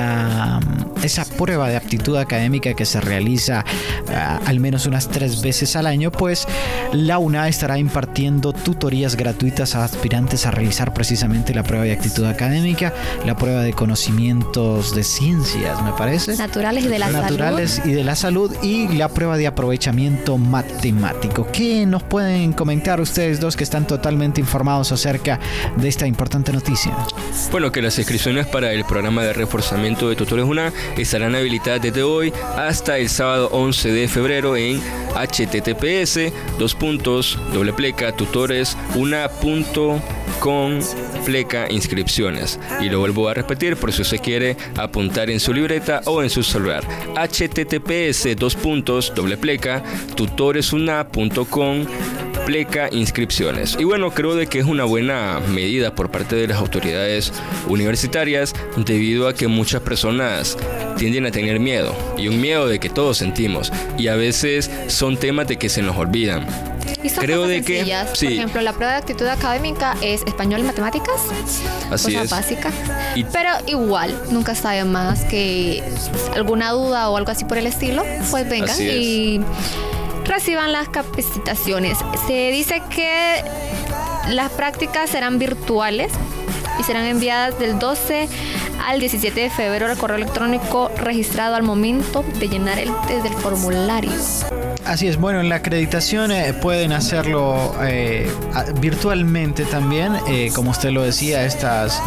esa 1.03 1.25
prueba 1.37 1.67
de 1.67 1.75
aptitud 1.75 2.15
académica 2.15 2.73
que 2.73 2.85
se 2.85 3.01
realiza 3.01 3.65
ah, 4.07 4.39
al 4.45 4.61
menos 4.61 4.85
unas 4.85 5.09
tres 5.09 5.41
veces 5.41 5.75
al 5.75 5.85
año, 5.85 6.11
pues 6.13 6.47
la 6.93 7.17
UNA 7.17 7.49
estará 7.49 7.77
impartiendo 7.77 8.53
tutorías 8.69 9.15
gratuitas 9.15 9.73
a 9.73 9.83
aspirantes 9.83 10.45
a 10.45 10.51
realizar 10.51 10.93
precisamente 10.93 11.55
la 11.55 11.63
prueba 11.63 11.85
de 11.85 11.91
actitud 11.91 12.23
académica, 12.25 12.93
la 13.25 13.35
prueba 13.35 13.63
de 13.63 13.73
conocimientos 13.73 14.93
de 14.93 15.03
ciencias, 15.03 15.81
me 15.81 15.91
parece. 15.93 16.37
Naturales 16.37 16.85
y 16.85 16.87
de 16.87 16.99
la 16.99 17.09
Naturales 17.09 17.71
salud. 17.71 17.89
y 17.89 17.93
de 17.95 18.03
la 18.03 18.15
salud 18.15 18.55
y 18.61 18.87
la 18.89 19.09
prueba 19.09 19.37
de 19.37 19.47
aprovechamiento 19.47 20.37
matemático. 20.37 21.47
¿Qué 21.51 21.87
nos 21.87 22.03
pueden 22.03 22.53
comentar 22.53 23.01
ustedes 23.01 23.39
dos 23.39 23.55
que 23.55 23.63
están 23.63 23.87
totalmente 23.87 24.39
informados 24.39 24.91
acerca 24.91 25.39
de 25.75 25.87
esta 25.87 26.05
importante 26.05 26.53
noticia? 26.53 26.95
Bueno, 27.49 27.71
que 27.71 27.81
las 27.81 27.97
inscripciones 27.97 28.45
para 28.45 28.71
el 28.71 28.85
programa 28.85 29.23
de 29.23 29.33
reforzamiento 29.33 30.07
de 30.09 30.15
tutores 30.15 30.45
UNA 30.45 30.71
estarán 30.95 31.33
habilitadas 31.33 31.81
desde 31.81 32.03
hoy 32.03 32.31
hasta 32.55 32.99
el 32.99 33.09
sábado 33.09 33.49
11 33.51 33.91
de 33.91 34.07
febrero 34.07 34.55
en 34.55 34.79
https 35.15 36.19
dos 36.59 36.75
puntos 36.75 37.39
doble 37.51 37.73
pleca 37.73 38.11
tutores 38.11 38.58
una.com 38.95 40.79
pleca 41.25 41.71
inscripciones. 41.71 42.59
Y 42.81 42.89
lo 42.89 42.99
vuelvo 42.99 43.29
a 43.29 43.33
repetir 43.33 43.75
por 43.77 43.91
si 43.91 44.01
usted 44.01 44.21
quiere 44.21 44.57
apuntar 44.77 45.29
en 45.29 45.39
su 45.39 45.53
libreta 45.53 46.01
o 46.05 46.23
en 46.23 46.29
su 46.29 46.43
celular. 46.43 46.83
Https 47.15 48.35
dos 48.37 48.55
puntos 48.55 49.13
doble 49.15 49.37
pleca 49.37 49.83
tutoresuna.com 50.15 51.85
pleca 52.45 52.89
inscripciones. 52.91 53.75
Y 53.79 53.83
bueno, 53.83 54.11
creo 54.11 54.35
de 54.35 54.47
que 54.47 54.59
es 54.59 54.65
una 54.65 54.83
buena 54.85 55.39
medida 55.49 55.93
por 55.93 56.09
parte 56.11 56.35
de 56.35 56.47
las 56.47 56.57
autoridades 56.57 57.31
universitarias 57.67 58.53
debido 58.77 59.27
a 59.27 59.33
que 59.33 59.47
muchas 59.47 59.81
personas 59.81 60.57
tienden 60.97 61.25
a 61.25 61.31
tener 61.31 61.59
miedo 61.59 61.95
y 62.17 62.27
un 62.27 62.41
miedo 62.41 62.67
de 62.67 62.79
que 62.79 62.89
todos 62.89 63.17
sentimos 63.17 63.71
y 63.97 64.07
a 64.07 64.15
veces 64.15 64.69
son 64.87 65.17
temas 65.17 65.47
de 65.47 65.57
que 65.57 65.69
se 65.69 65.81
nos 65.81 65.95
olvidan. 65.97 66.45
Y 67.03 67.09
son 67.09 67.23
Creo 67.23 67.47
de 67.47 67.61
que 67.61 67.85
sí. 68.13 68.25
Por 68.25 68.33
ejemplo, 68.33 68.61
la 68.61 68.73
prueba 68.73 68.93
de 68.93 68.97
actitud 68.99 69.25
académica 69.27 69.95
es 70.01 70.23
español 70.23 70.61
y 70.61 70.63
matemáticas. 70.63 71.15
Así 71.91 72.11
cosa 72.13 72.23
es. 72.23 72.29
básica. 72.29 72.71
Y- 73.15 73.23
Pero 73.25 73.49
igual, 73.67 74.19
nunca 74.31 74.55
sabe 74.55 74.83
más 74.85 75.23
que 75.25 75.83
alguna 76.35 76.71
duda 76.71 77.09
o 77.09 77.15
algo 77.17 77.31
así 77.31 77.45
por 77.45 77.57
el 77.57 77.67
estilo, 77.67 78.03
pues 78.31 78.49
vengan 78.49 78.69
Así 78.71 78.89
es. 78.89 79.41
Reciban 80.29 80.71
las 80.71 80.87
capacitaciones. 80.89 81.97
Se 82.27 82.51
dice 82.51 82.81
que 82.89 83.43
las 84.29 84.51
prácticas 84.51 85.09
serán 85.09 85.39
virtuales 85.39 86.13
y 86.79 86.83
serán 86.83 87.05
enviadas 87.05 87.59
del 87.59 87.77
12 87.79 88.27
al 88.87 88.99
17 88.99 89.39
de 89.39 89.49
febrero 89.49 89.87
al 89.91 89.97
correo 89.97 90.17
electrónico 90.17 90.89
registrado 90.97 91.55
al 91.55 91.63
momento 91.63 92.23
de 92.39 92.47
llenar 92.47 92.79
el 92.79 92.89
test 93.07 93.23
del 93.23 93.33
formulario. 93.33 94.11
Así 94.85 95.07
es, 95.07 95.17
bueno, 95.17 95.41
en 95.41 95.49
la 95.49 95.55
acreditación 95.55 96.31
eh, 96.31 96.53
pueden 96.53 96.93
hacerlo 96.93 97.75
eh, 97.81 98.31
virtualmente 98.79 99.65
también, 99.65 100.13
eh, 100.27 100.51
como 100.55 100.71
usted 100.71 100.89
lo 100.89 101.03
decía, 101.03 101.43
estas 101.45 102.01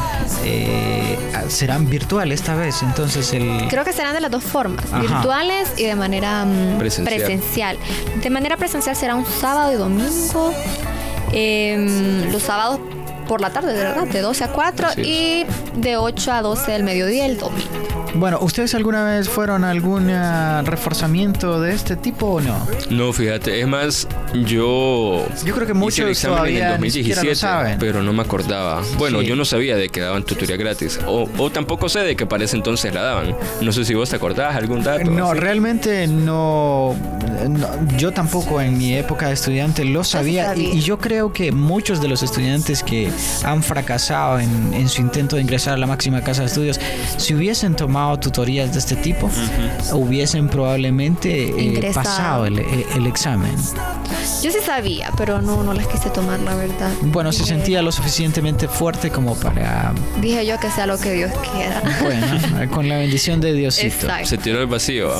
eh, 0.44 1.16
serán 1.48 1.88
virtuales 1.88 2.40
esta 2.40 2.56
vez, 2.56 2.82
entonces 2.82 3.32
el... 3.34 3.68
Creo 3.68 3.84
que 3.84 3.92
serán 3.92 4.14
de 4.14 4.20
las 4.20 4.30
dos 4.30 4.42
formas, 4.42 4.84
Ajá. 4.92 5.00
virtuales 5.00 5.72
y 5.76 5.84
de 5.84 5.94
manera 5.94 6.44
mm, 6.44 6.78
Presencial. 6.78 7.16
presencial. 7.22 7.78
De 8.22 8.30
manera 8.30 8.56
presencial 8.56 8.96
será 8.96 9.14
un 9.14 9.26
sábado 9.26 9.72
y 9.72 9.76
domingo, 9.76 10.52
em, 11.32 12.32
los 12.32 12.42
sábados 12.42 12.80
por 13.32 13.40
la 13.40 13.48
tarde, 13.48 13.72
de 13.72 13.82
verdad, 13.82 14.06
de 14.08 14.20
12 14.20 14.44
a 14.44 14.48
4 14.48 14.88
Así 14.88 15.00
es. 15.00 15.06
y 15.06 15.46
de 15.80 15.96
8 15.96 16.32
a 16.32 16.42
12 16.42 16.70
del 16.70 16.84
mediodía 16.84 17.24
el 17.24 17.38
domingo. 17.38 17.70
Bueno, 18.14 18.38
¿ustedes 18.42 18.74
alguna 18.74 19.04
vez 19.04 19.26
fueron 19.26 19.64
a 19.64 19.70
algún 19.70 20.10
ah, 20.10 20.60
reforzamiento 20.66 21.62
de 21.62 21.72
este 21.72 21.96
tipo 21.96 22.26
o 22.26 22.40
no? 22.42 22.54
No, 22.90 23.10
fíjate, 23.14 23.58
es 23.58 23.66
más, 23.66 24.06
yo. 24.34 25.24
Yo 25.46 25.54
creo 25.54 25.66
que 25.66 25.72
hice 25.72 25.74
muchos 25.74 25.98
el 26.00 26.08
examen 26.10 26.34
en 26.36 26.36
todavía 26.36 26.64
lo 26.66 26.70
2017, 26.72 27.34
saben. 27.34 27.78
pero 27.78 28.02
no 28.02 28.12
me 28.12 28.20
acordaba. 28.20 28.82
Bueno, 28.98 29.20
Sí. 29.20 29.26
yo 29.28 29.34
no 29.34 29.46
sabía 29.46 29.76
de 29.76 29.88
que 29.88 30.02
daban 30.02 30.24
tutoría 30.24 30.58
gratis. 30.58 31.00
O, 31.06 31.26
o 31.38 31.50
tampoco 31.50 31.88
sé 31.88 32.00
de 32.00 32.14
que 32.14 32.26
para 32.26 32.44
ese 32.44 32.56
entonces 32.56 32.92
la 32.92 33.00
daban. 33.00 33.34
No 33.62 33.72
sé 33.72 33.86
si 33.86 33.94
vos 33.94 34.10
te 34.10 34.16
acordás 34.16 34.54
algún 34.56 34.82
dato. 34.82 35.10
No, 35.10 35.30
así. 35.30 35.40
realmente 35.40 36.06
no, 36.06 36.94
no, 37.48 37.66
Yo 37.96 38.10
tampoco 38.12 38.60
en 38.60 38.76
mi 38.76 38.94
época 38.94 39.28
de 39.28 39.32
estudiante 39.32 39.86
lo 39.86 40.04
sabía. 40.04 40.54
Y, 40.54 40.66
y 40.66 40.80
yo 40.80 40.98
creo 40.98 41.32
que 41.32 41.50
muchos 41.50 42.02
de 42.02 42.08
los 42.08 42.22
estudiantes 42.22 42.82
que 42.82 43.10
han 43.44 43.62
fracasado 43.62 44.38
en, 44.38 44.74
en 44.74 44.88
su 44.88 45.00
intento 45.00 45.36
de 45.36 45.42
ingresar 45.42 45.74
a 45.74 45.76
la 45.76 45.86
máxima 45.86 46.20
casa 46.22 46.42
de 46.42 46.46
estudios, 46.48 46.78
si 47.16 47.34
hubiesen 47.34 47.74
tomado 47.74 48.18
tutorías 48.18 48.72
de 48.72 48.78
este 48.78 48.96
tipo, 48.96 49.30
hubiesen 49.92 50.48
probablemente 50.48 51.48
eh, 51.48 51.90
pasado 51.94 52.46
el, 52.46 52.58
el- 52.58 52.84
el 52.96 53.06
examen. 53.06 53.52
Yo 54.42 54.50
sí 54.50 54.58
sabía, 54.64 55.10
pero 55.16 55.40
no, 55.40 55.62
no 55.62 55.72
las 55.72 55.86
quise 55.86 56.10
tomar, 56.10 56.40
la 56.40 56.54
verdad. 56.54 56.90
Bueno, 57.02 57.32
se 57.32 57.40
Dije- 57.42 57.48
sentía 57.54 57.82
lo 57.82 57.92
suficientemente 57.92 58.68
fuerte 58.68 59.10
como 59.10 59.34
para, 59.36 59.92
Dije 60.20 60.46
yo 60.46 60.58
que 60.58 60.70
sea 60.70 60.86
lo 60.86 60.98
que 60.98 61.12
Dios 61.12 61.30
quiera. 61.52 61.82
bueno, 62.02 62.70
con 62.72 62.88
la 62.88 62.96
bendición 62.96 63.40
de 63.40 63.52
Diosito. 63.52 63.86
Exacto. 64.06 64.26
Se 64.28 64.38
tiró 64.38 64.60
al 64.60 64.66
vacío. 64.66 65.10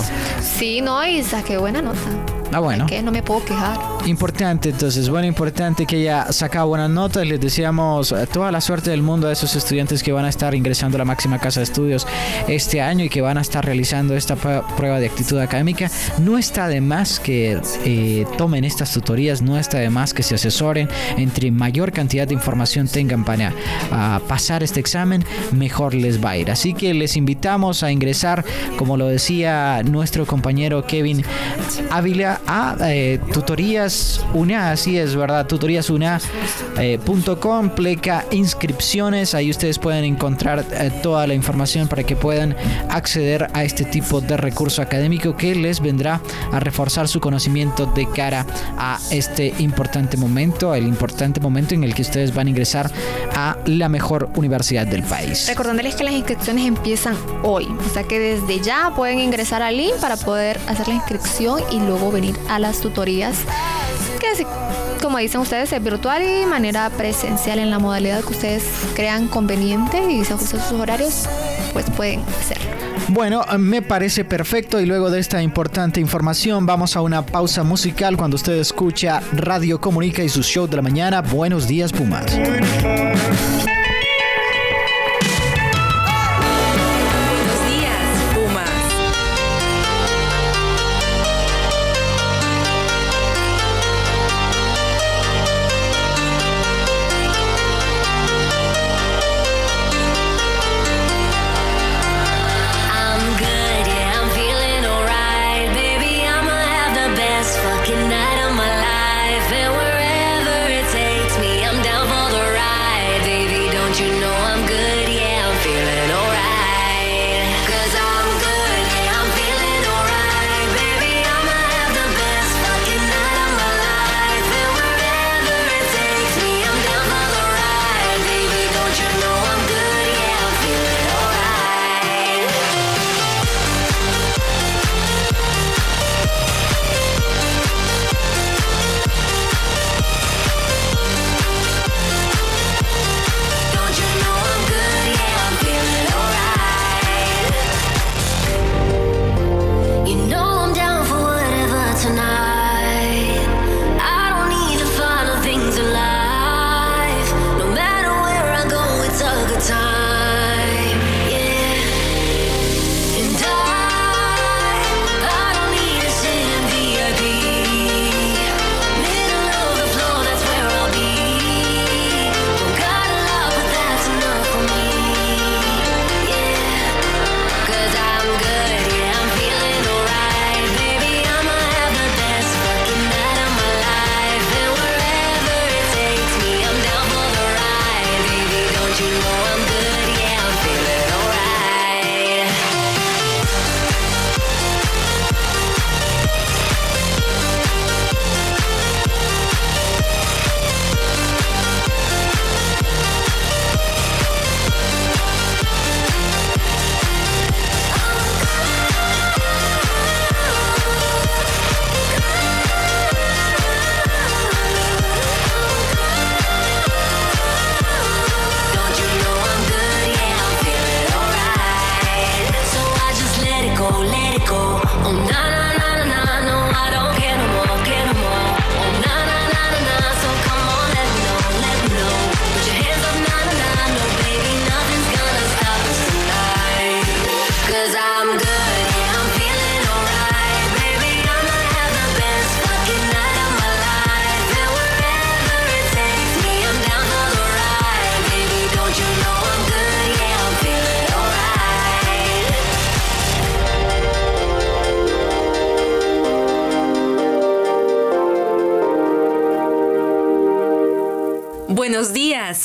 Sí, 0.58 0.80
no, 0.80 1.04
y 1.06 1.22
saqué 1.22 1.56
buena 1.56 1.82
nota. 1.82 1.98
Ah, 2.52 2.60
bueno. 2.60 2.86
Que 2.86 3.02
no 3.02 3.10
me 3.10 3.22
puedo 3.22 3.44
quejar. 3.44 3.78
Importante, 4.06 4.70
entonces, 4.70 5.08
bueno, 5.08 5.26
importante 5.26 5.86
que 5.86 5.96
haya 5.96 6.30
sacado 6.32 6.66
buenas 6.68 6.90
notas. 6.90 7.26
Les 7.26 7.40
deseamos 7.40 8.12
eh, 8.12 8.26
toda 8.30 8.52
la 8.52 8.60
suerte 8.60 8.90
del 8.90 9.02
mundo 9.02 9.28
a 9.28 9.32
esos 9.32 9.54
estudiantes 9.56 10.02
que 10.02 10.12
van 10.12 10.24
a 10.24 10.28
estar 10.28 10.54
ingresando 10.54 10.96
a 10.96 10.98
la 10.98 11.04
máxima 11.04 11.38
casa 11.38 11.60
de 11.60 11.64
estudios 11.64 12.06
este 12.48 12.80
año 12.82 13.04
y 13.04 13.08
que 13.08 13.20
van 13.22 13.38
a 13.38 13.40
estar 13.40 13.64
realizando 13.64 14.14
esta 14.16 14.36
pr- 14.36 14.62
prueba 14.76 15.00
de 15.00 15.06
actitud 15.06 15.38
académica. 15.38 15.90
No 16.18 16.36
está 16.36 16.68
de 16.68 16.80
más 16.80 17.20
que 17.20 17.58
eh, 17.84 18.26
tomen 18.36 18.64
estas 18.64 18.92
tutorías, 18.92 19.40
no 19.40 19.56
está 19.58 19.78
de 19.78 19.88
más 19.90 20.12
que 20.12 20.22
se 20.22 20.34
asesoren. 20.34 20.88
Entre 21.16 21.50
mayor 21.50 21.90
cantidad 21.92 22.26
de 22.28 22.34
información 22.34 22.86
tengan 22.88 23.24
para 23.24 23.52
ah, 23.90 24.20
pasar 24.28 24.62
este 24.62 24.78
examen, 24.80 25.24
mejor 25.52 25.94
les 25.94 26.22
va 26.22 26.30
a 26.30 26.36
ir. 26.36 26.50
Así 26.50 26.74
que 26.74 26.92
les 26.92 27.16
invitamos 27.16 27.82
a 27.82 27.90
ingresar, 27.90 28.44
como 28.76 28.96
lo 28.96 29.06
decía 29.06 29.82
nuestro 29.84 30.26
compañero 30.26 30.84
Kevin 30.86 31.24
Ávila, 31.90 32.40
a 32.46 32.76
eh, 32.80 33.18
tutorías 33.32 34.24
UNA, 34.34 34.72
así 34.72 34.98
es, 34.98 35.16
¿verdad? 35.16 35.46
Tutoríasuna.com, 35.46 37.70
pleca 37.70 38.26
inscripciones, 38.30 39.34
ahí 39.34 39.48
ustedes 39.50 39.78
pueden 39.78 40.04
encontrar 40.04 40.66
eh, 40.72 40.90
toda 41.02 41.26
la 41.26 41.32
información 41.34 41.88
para 41.88 42.04
que 42.04 42.16
puedan 42.16 42.56
acceder 42.88 43.48
a 43.52 43.64
este 43.64 43.84
tipo 43.84 44.20
de 44.20 44.36
recurso 44.36 44.82
académico 44.82 45.36
que 45.36 45.54
les 45.54 45.80
vendrá 45.80 46.20
a 46.52 46.60
reforzar 46.60 47.08
su 47.08 47.20
conocimiento 47.20 47.86
de 47.86 48.06
cara 48.08 48.46
a 48.76 48.98
este 49.10 49.54
importante 49.58 50.16
momento, 50.16 50.74
el 50.74 50.86
importante 50.86 51.40
momento 51.40 51.74
en 51.74 51.84
el 51.84 51.94
que 51.94 52.02
ustedes 52.02 52.34
van 52.34 52.46
a 52.46 52.50
ingresar 52.50 52.90
a 53.34 53.56
la 53.66 53.88
mejor 53.88 54.28
universidad 54.36 54.86
del 54.86 55.02
país. 55.02 55.46
Recordándoles 55.48 55.94
que 55.94 56.04
las 56.04 56.14
inscripciones 56.14 56.66
empiezan 56.66 57.16
hoy. 57.42 57.66
O 57.66 57.92
sea 57.92 58.04
que 58.04 58.18
desde 58.18 58.60
ya 58.60 58.92
pueden 58.94 59.18
ingresar 59.18 59.62
al 59.62 59.76
link 59.76 59.94
para 60.00 60.16
poder 60.16 60.58
hacer 60.68 60.88
la 60.88 60.94
inscripción 60.94 61.60
y 61.70 61.80
luego 61.80 62.10
venir 62.10 62.36
a 62.48 62.58
las 62.58 62.80
tutorías. 62.80 63.36
Que 64.20 64.46
como 65.02 65.18
dicen 65.18 65.40
ustedes, 65.40 65.72
es 65.72 65.82
virtual 65.82 66.22
y 66.22 66.46
manera 66.46 66.88
presencial 66.90 67.58
en 67.58 67.70
la 67.70 67.80
modalidad 67.80 68.22
que 68.22 68.32
ustedes 68.32 68.62
crean 68.94 69.26
conveniente 69.26 70.10
y 70.10 70.24
se 70.24 70.34
ajustan 70.34 70.60
sus 70.60 70.78
horarios, 70.78 71.24
pues 71.72 71.90
pueden 71.90 72.20
hacerlo. 72.40 72.61
Bueno, 73.08 73.44
me 73.58 73.82
parece 73.82 74.24
perfecto 74.24 74.80
y 74.80 74.86
luego 74.86 75.10
de 75.10 75.20
esta 75.20 75.42
importante 75.42 76.00
información 76.00 76.66
vamos 76.66 76.96
a 76.96 77.02
una 77.02 77.24
pausa 77.24 77.62
musical 77.62 78.16
cuando 78.16 78.36
usted 78.36 78.54
escucha 78.58 79.22
Radio 79.32 79.80
Comunica 79.80 80.22
y 80.22 80.28
su 80.28 80.42
show 80.42 80.66
de 80.66 80.76
la 80.76 80.82
mañana. 80.82 81.20
Buenos 81.20 81.66
días, 81.66 81.92
Pumas. 81.92 82.26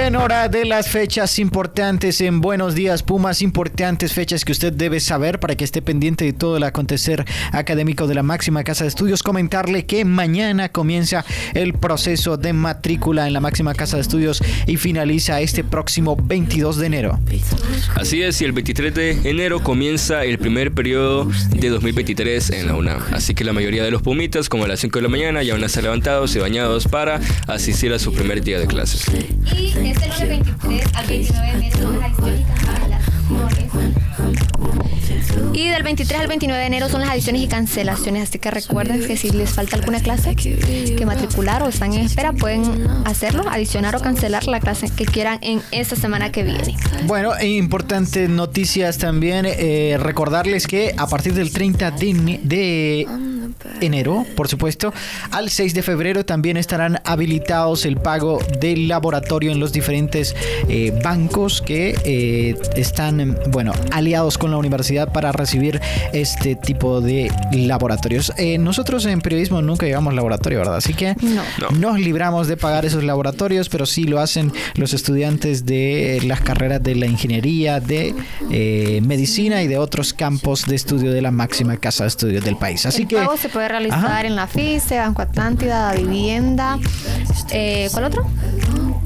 Bien, 0.00 0.16
hora 0.16 0.48
de 0.48 0.64
las 0.64 0.88
fechas 0.88 1.38
importantes 1.38 2.22
en 2.22 2.40
Buenos 2.40 2.74
Días 2.74 3.02
Pumas, 3.02 3.42
importantes 3.42 4.14
fechas 4.14 4.46
que 4.46 4.52
usted 4.52 4.72
debe 4.72 4.98
saber 4.98 5.38
para 5.40 5.56
que 5.56 5.64
esté 5.64 5.82
pendiente 5.82 6.24
de 6.24 6.32
todo 6.32 6.56
el 6.56 6.62
acontecer 6.62 7.26
académico 7.52 8.06
de 8.06 8.14
la 8.14 8.22
máxima 8.22 8.64
casa 8.64 8.84
de 8.84 8.88
estudios. 8.88 9.22
Comentarle 9.22 9.84
que 9.84 10.06
mañana 10.06 10.70
comienza 10.70 11.26
el 11.52 11.74
proceso 11.74 12.38
de 12.38 12.54
matrícula 12.54 13.26
en 13.26 13.34
la 13.34 13.40
máxima 13.40 13.74
casa 13.74 13.96
de 13.96 14.02
estudios 14.02 14.42
y 14.66 14.78
finaliza 14.78 15.38
este 15.42 15.64
próximo 15.64 16.16
22 16.16 16.78
de 16.78 16.86
enero. 16.86 17.20
Así 17.94 18.22
es, 18.22 18.40
y 18.40 18.46
el 18.46 18.52
23 18.52 18.94
de 18.94 19.10
enero 19.24 19.62
comienza 19.62 20.24
el 20.24 20.38
primer 20.38 20.72
periodo 20.72 21.28
de 21.50 21.68
2023 21.68 22.50
en 22.52 22.68
la 22.68 22.74
UNAM. 22.74 23.02
Así 23.12 23.34
que 23.34 23.44
la 23.44 23.52
mayoría 23.52 23.84
de 23.84 23.90
los 23.90 24.00
pumitas, 24.00 24.48
como 24.48 24.64
a 24.64 24.68
las 24.68 24.80
5 24.80 24.98
de 24.98 25.02
la 25.02 25.08
mañana, 25.10 25.42
ya 25.42 25.52
van 25.52 25.62
a 25.62 25.66
estar 25.66 25.82
levantados 25.82 26.34
y 26.36 26.38
bañados 26.38 26.88
para 26.88 27.20
asistir 27.48 27.92
a 27.92 27.98
su 27.98 28.14
primer 28.14 28.42
día 28.42 28.58
de 28.58 28.66
clases. 28.66 29.04
Y 29.90 29.92
este 29.92 30.06
lunes 30.08 30.28
23 30.28 30.94
al 30.94 31.06
29 31.06 31.46
de 31.50 31.56
enero 31.56 31.78
son 31.82 31.98
las 32.00 32.20
adiciones 32.20 32.40
y 32.40 32.46
cancelaciones. 32.46 33.10
Y 35.52 35.68
del 35.68 35.82
23 35.82 36.20
al 36.20 36.28
29 36.28 36.60
de 36.60 36.66
enero 36.66 36.88
son 36.88 37.00
las 37.00 37.10
adiciones 37.10 37.42
y 37.42 37.48
cancelaciones, 37.48 38.28
así 38.28 38.38
que 38.38 38.50
recuerden 38.50 39.04
que 39.04 39.16
si 39.16 39.30
les 39.30 39.50
falta 39.50 39.76
alguna 39.76 40.00
clase 40.00 40.36
que 40.36 41.04
matricular 41.04 41.62
o 41.62 41.68
están 41.68 41.92
en 41.92 42.00
espera, 42.02 42.32
pueden 42.32 42.86
hacerlo, 43.04 43.44
adicionar 43.50 43.96
o 43.96 44.00
cancelar 44.00 44.46
la 44.46 44.60
clase 44.60 44.88
que 44.90 45.04
quieran 45.06 45.38
en 45.42 45.60
esta 45.72 45.96
semana 45.96 46.30
que 46.30 46.44
viene. 46.44 46.76
Bueno, 47.06 47.34
e 47.36 47.48
importantes 47.48 48.28
noticias 48.28 48.98
también. 48.98 49.46
eh, 49.46 49.96
recordarles 49.98 50.66
que 50.66 50.94
a 50.96 51.06
partir 51.08 51.34
del 51.34 51.50
30 51.50 51.90
de, 51.90 52.40
de 52.42 53.06
enero, 53.80 54.26
por 54.36 54.48
supuesto, 54.48 54.92
al 55.30 55.50
6 55.50 55.74
de 55.74 55.82
febrero 55.82 56.24
también 56.24 56.56
estarán 56.56 57.00
habilitados 57.04 57.84
el 57.86 57.96
pago 57.96 58.38
del 58.60 58.88
laboratorio 58.88 59.52
en 59.52 59.60
los 59.60 59.72
diferentes 59.72 60.34
eh, 60.68 60.92
bancos 61.02 61.62
que 61.62 61.96
eh, 62.04 62.56
están, 62.76 63.38
bueno, 63.48 63.72
aliados 63.92 64.38
con 64.38 64.50
la 64.50 64.56
universidad 64.56 65.12
para 65.12 65.32
recibir 65.32 65.80
este 66.12 66.56
tipo 66.56 67.00
de 67.00 67.30
laboratorios. 67.52 68.32
Eh, 68.36 68.58
nosotros 68.58 69.04
en 69.06 69.20
periodismo 69.20 69.62
nunca 69.62 69.86
llevamos 69.86 70.14
laboratorio, 70.14 70.58
¿verdad? 70.58 70.76
Así 70.76 70.94
que 70.94 71.14
nos 71.78 72.00
libramos 72.00 72.48
de 72.48 72.56
pagar 72.56 72.84
esos 72.84 73.04
laboratorios, 73.04 73.68
pero 73.68 73.86
sí 73.86 74.04
lo 74.04 74.20
hacen 74.20 74.52
los 74.74 74.92
estudiantes 74.92 75.66
de 75.66 76.20
las 76.24 76.40
carreras 76.40 76.82
de 76.82 76.94
la 76.94 77.06
ingeniería, 77.06 77.80
de 77.80 78.14
eh, 78.50 79.00
medicina 79.02 79.62
y 79.62 79.68
de 79.68 79.78
otros 79.78 80.12
campos 80.12 80.66
de 80.66 80.76
estudio 80.76 81.12
de 81.12 81.22
la 81.22 81.30
máxima 81.30 81.76
casa 81.76 82.04
de 82.04 82.08
estudios 82.08 82.44
del 82.44 82.56
país. 82.56 82.86
Así 82.86 83.02
el 83.02 83.08
que 83.08 83.16
pago 83.16 83.36
se 83.36 83.48
puede 83.48 83.68
realizar 83.70 84.04
Ajá. 84.04 84.20
en 84.22 84.36
la 84.36 84.46
FICE, 84.46 84.98
Banco 84.98 85.22
Atlántida, 85.22 85.92
Vivienda. 85.92 86.78
Eh, 87.52 87.88
¿Cuál 87.92 88.04
otro? 88.04 88.26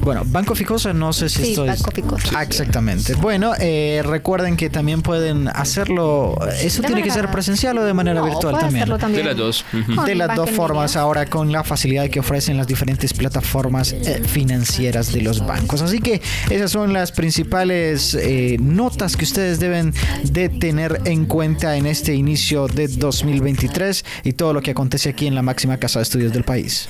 Bueno, 0.05 0.21
Banco 0.23 0.53
Ficosa, 0.53 0.93
no 0.93 1.11
sé 1.13 1.29
si 1.29 1.43
Sí. 1.43 1.55
Banco 1.55 1.89
Ficosa. 1.89 2.29
Ah, 2.35 2.43
exactamente. 2.43 3.15
Bueno, 3.15 3.53
eh, 3.59 4.03
recuerden 4.05 4.55
que 4.55 4.69
también 4.69 5.01
pueden 5.01 5.47
hacerlo. 5.47 6.37
¿Eso 6.61 6.83
De 6.83 6.87
tiene 6.89 7.01
que 7.01 7.09
ser 7.09 7.31
presencial 7.31 7.75
o 7.79 7.83
de 7.83 7.93
manera 7.95 8.19
No, 8.19 8.25
virtual 8.27 8.51
puede 8.53 8.65
también? 8.65 8.85
De 8.85 9.23
las 9.23 9.35
dos. 9.35 9.65
De 10.05 10.13
las 10.13 10.35
dos 10.35 10.51
formas, 10.51 10.95
ahora 10.95 11.25
con 11.25 11.51
la 11.51 11.63
facilidad 11.63 12.07
que 12.11 12.19
ofrecen 12.19 12.55
las 12.55 12.67
diferentes 12.67 13.13
plataformas 13.13 13.93
eh, 13.93 14.21
financieras 14.27 15.11
de 15.11 15.21
los 15.21 15.43
bancos. 15.43 15.81
Así 15.81 15.99
que 15.99 16.21
esas 16.51 16.69
son 16.69 16.93
las 16.93 17.11
principales 17.11 18.13
eh, 18.13 18.57
notas 18.59 19.17
que 19.17 19.25
ustedes 19.25 19.59
deben 19.59 19.91
de 20.23 20.49
tener 20.49 21.01
en 21.05 21.25
cuenta 21.25 21.77
en 21.77 21.87
este 21.87 22.13
inicio 22.13 22.67
de 22.67 22.87
2023 22.89 24.05
y 24.23 24.33
todo 24.33 24.53
lo 24.53 24.61
que 24.61 24.69
acontece 24.69 25.09
aquí 25.09 25.25
en 25.25 25.33
la 25.33 25.41
máxima 25.41 25.77
casa 25.77 25.97
de 25.97 26.03
estudios 26.03 26.31
del 26.31 26.43
país. 26.43 26.89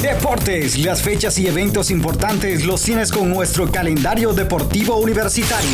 Deportes, 0.00 0.78
las 0.78 1.02
fechas 1.02 1.36
y 1.38 1.48
eventos 1.48 1.90
importantes 1.90 2.64
los 2.64 2.82
tienes 2.82 3.10
con 3.10 3.30
nuestro 3.30 3.70
calendario 3.72 4.32
deportivo 4.32 4.96
universitario. 4.96 5.68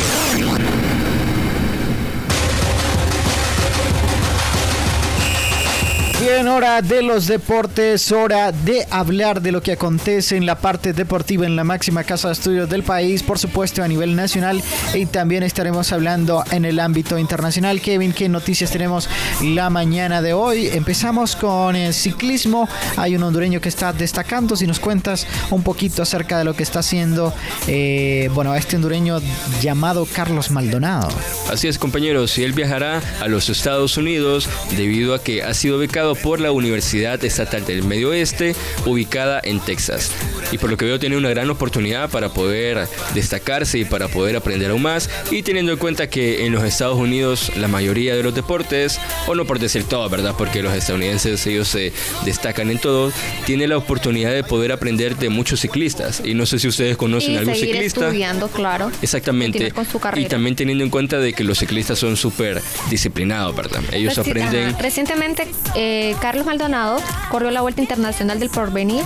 Bien, 6.31 6.47
hora 6.47 6.83
de 6.83 7.01
los 7.01 7.25
deportes, 7.25 8.11
hora 8.11 8.51
de 8.51 8.85
hablar 8.91 9.41
de 9.41 9.51
lo 9.51 9.63
que 9.63 9.71
acontece 9.71 10.37
en 10.37 10.45
la 10.45 10.59
parte 10.59 10.93
deportiva 10.93 11.47
en 11.47 11.55
la 11.55 11.63
máxima 11.63 12.03
casa 12.03 12.27
de 12.27 12.33
estudios 12.33 12.69
del 12.69 12.83
país, 12.83 13.23
por 13.23 13.39
supuesto 13.39 13.81
a 13.81 13.87
nivel 13.87 14.15
nacional 14.15 14.61
y 14.93 15.07
también 15.07 15.41
estaremos 15.41 15.91
hablando 15.91 16.43
en 16.51 16.65
el 16.65 16.79
ámbito 16.79 17.17
internacional. 17.17 17.81
Kevin, 17.81 18.13
¿qué 18.13 18.29
noticias 18.29 18.69
tenemos 18.69 19.09
la 19.41 19.71
mañana 19.71 20.21
de 20.21 20.33
hoy? 20.33 20.67
Empezamos 20.67 21.35
con 21.35 21.75
el 21.75 21.95
ciclismo. 21.95 22.69
Hay 22.95 23.15
un 23.15 23.23
hondureño 23.23 23.59
que 23.59 23.69
está 23.69 23.91
destacando. 23.91 24.55
Si 24.55 24.67
nos 24.67 24.79
cuentas 24.79 25.25
un 25.49 25.63
poquito 25.63 26.03
acerca 26.03 26.37
de 26.37 26.43
lo 26.43 26.53
que 26.53 26.61
está 26.61 26.79
haciendo, 26.79 27.33
eh, 27.65 28.29
bueno, 28.35 28.53
este 28.53 28.75
hondureño 28.75 29.19
llamado 29.61 30.05
Carlos 30.05 30.51
Maldonado. 30.51 31.09
Así 31.51 31.67
es, 31.67 31.79
compañeros, 31.79 32.37
y 32.37 32.43
él 32.43 32.53
viajará 32.53 33.01
a 33.19 33.27
los 33.27 33.49
Estados 33.49 33.97
Unidos 33.97 34.47
debido 34.77 35.15
a 35.15 35.23
que 35.23 35.41
ha 35.41 35.55
sido 35.55 35.79
becado 35.79 36.18
por 36.21 36.39
la 36.39 36.51
Universidad 36.51 37.23
Estatal 37.23 37.65
del 37.65 37.83
Medio 37.83 38.09
Oeste, 38.09 38.55
ubicada 38.85 39.39
en 39.43 39.59
Texas. 39.59 40.11
Y 40.51 40.57
por 40.57 40.69
lo 40.69 40.77
que 40.77 40.85
veo 40.85 40.99
tiene 40.99 41.17
una 41.17 41.29
gran 41.29 41.49
oportunidad 41.49 42.09
para 42.09 42.29
poder 42.29 42.87
destacarse 43.13 43.79
y 43.79 43.85
para 43.85 44.07
poder 44.07 44.35
aprender 44.35 44.71
aún 44.71 44.81
más. 44.81 45.09
Y 45.31 45.43
teniendo 45.43 45.71
en 45.71 45.77
cuenta 45.77 46.09
que 46.09 46.45
en 46.45 46.53
los 46.53 46.63
Estados 46.63 46.97
Unidos 46.97 47.51
la 47.57 47.67
mayoría 47.67 48.15
de 48.15 48.23
los 48.23 48.33
deportes, 48.33 48.99
o 49.27 49.35
no 49.35 49.45
por 49.45 49.59
decir 49.59 49.83
todo, 49.83 50.09
¿verdad? 50.09 50.35
Porque 50.37 50.61
los 50.63 50.73
estadounidenses 50.73 51.45
ellos 51.47 51.67
se 51.67 51.91
destacan 52.25 52.69
en 52.71 52.79
todo, 52.79 53.11
tiene 53.45 53.67
la 53.67 53.77
oportunidad 53.77 54.31
de 54.31 54.43
poder 54.43 54.71
aprender 54.71 55.15
de 55.17 55.29
muchos 55.29 55.59
ciclistas. 55.61 56.21
Y 56.23 56.33
no 56.33 56.45
sé 56.45 56.59
si 56.59 56.67
ustedes 56.67 56.97
conocen 56.97 57.33
y 57.33 57.37
algún 57.37 57.53
seguir 57.55 57.75
ciclista. 57.75 58.05
estudiando, 58.07 58.47
claro. 58.47 58.91
Exactamente. 59.01 59.71
Continuar 59.71 59.87
con 60.01 60.15
su 60.15 60.19
Y 60.19 60.25
también 60.25 60.55
teniendo 60.55 60.83
en 60.83 60.89
cuenta 60.89 61.19
de 61.19 61.33
que 61.33 61.43
los 61.43 61.59
ciclistas 61.59 61.99
son 61.99 62.17
súper 62.17 62.61
disciplinados, 62.89 63.55
¿verdad? 63.55 63.81
Ellos 63.91 64.17
Reci- 64.17 64.29
aprenden... 64.29 64.69
ajá. 64.69 64.81
Recientemente, 64.81 65.47
eh, 65.75 66.08
Carlos 66.15 66.45
Maldonado 66.45 66.97
corrió 67.29 67.51
la 67.51 67.61
Vuelta 67.61 67.81
Internacional 67.81 68.39
del 68.39 68.49
Porvenir 68.49 69.03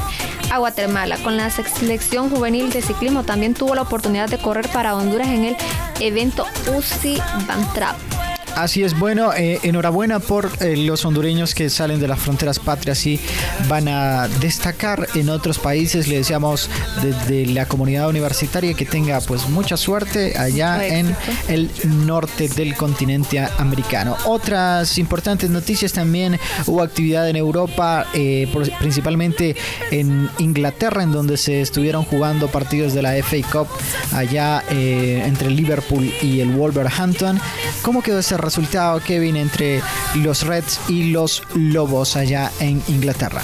a 0.51 0.58
Guatemala. 0.58 1.18
Con 1.24 1.38
la 1.38 1.49
selección 1.49 2.30
juvenil 2.30 2.72
de 2.72 2.82
ciclismo 2.82 3.24
también 3.24 3.54
tuvo 3.54 3.76
la 3.76 3.82
oportunidad 3.82 4.30
de 4.30 4.38
correr 4.38 4.68
para 4.70 4.95
Honduras 4.95 5.28
en 5.28 5.45
el 5.45 5.58
evento 5.99 6.45
UCI 6.76 7.22
Bantrap. 7.47 8.22
Así 8.56 8.84
es, 8.84 8.97
bueno, 8.97 9.34
eh, 9.34 9.60
enhorabuena 9.64 10.20
por 10.20 10.51
eh, 10.62 10.78
los 10.78 11.04
hondureños 11.06 11.56
que 11.56 11.72
salen 11.72 11.99
de 11.99 12.08
las 12.08 12.20
fronteras 12.20 12.60
patrias 12.60 13.04
y 13.08 13.20
van 13.68 13.88
a 13.88 14.28
destacar 14.39 15.08
en 15.16 15.30
otros 15.30 15.58
países. 15.58 16.08
Le 16.08 16.18
deseamos 16.18 16.70
desde 17.01 17.47
la 17.47 17.66
comunidad 17.66 18.08
universitaria 18.10 18.76
que 18.76 18.86
tenga 18.86 19.20
pues 19.22 19.49
mucha 19.49 19.76
suerte 19.76 20.38
allá 20.38 20.86
en 20.86 21.16
el 21.47 21.72
norte 22.06 22.47
del 22.47 22.76
continente 22.76 23.39
americano. 23.58 24.16
Otras 24.26 24.99
importantes 24.99 25.49
noticias 25.49 25.91
también 25.91 26.39
hubo 26.68 26.84
actividad 26.84 27.28
en 27.28 27.36
Europa, 27.38 28.06
eh, 28.14 28.47
por- 28.54 28.70
principalmente 28.78 29.56
en 29.89 30.30
Inglaterra, 30.38 31.01
en 31.01 31.12
donde 31.12 31.38
se 31.38 31.60
estuvieron 31.62 32.06
jugando 32.06 32.47
partidos 32.49 32.93
de 32.93 33.01
la 33.01 33.16
FA 33.18 33.38
Cup 33.51 33.68
allá 34.14 34.64
eh, 34.70 35.24
entre 35.26 35.49
Liverpool 35.49 36.14
y 36.22 36.39
el 36.39 36.51
Wolverhampton. 36.51 37.39
¿Cómo 37.82 38.04
quedó 38.04 38.20
ese 38.20 38.38
resultado, 38.43 38.99
Kevin, 38.99 39.35
entre 39.35 39.81
los 40.15 40.45
Reds 40.45 40.79
y 40.87 41.11
los 41.11 41.43
Lobos 41.55 42.15
allá 42.15 42.51
en 42.59 42.81
Inglaterra? 42.87 43.41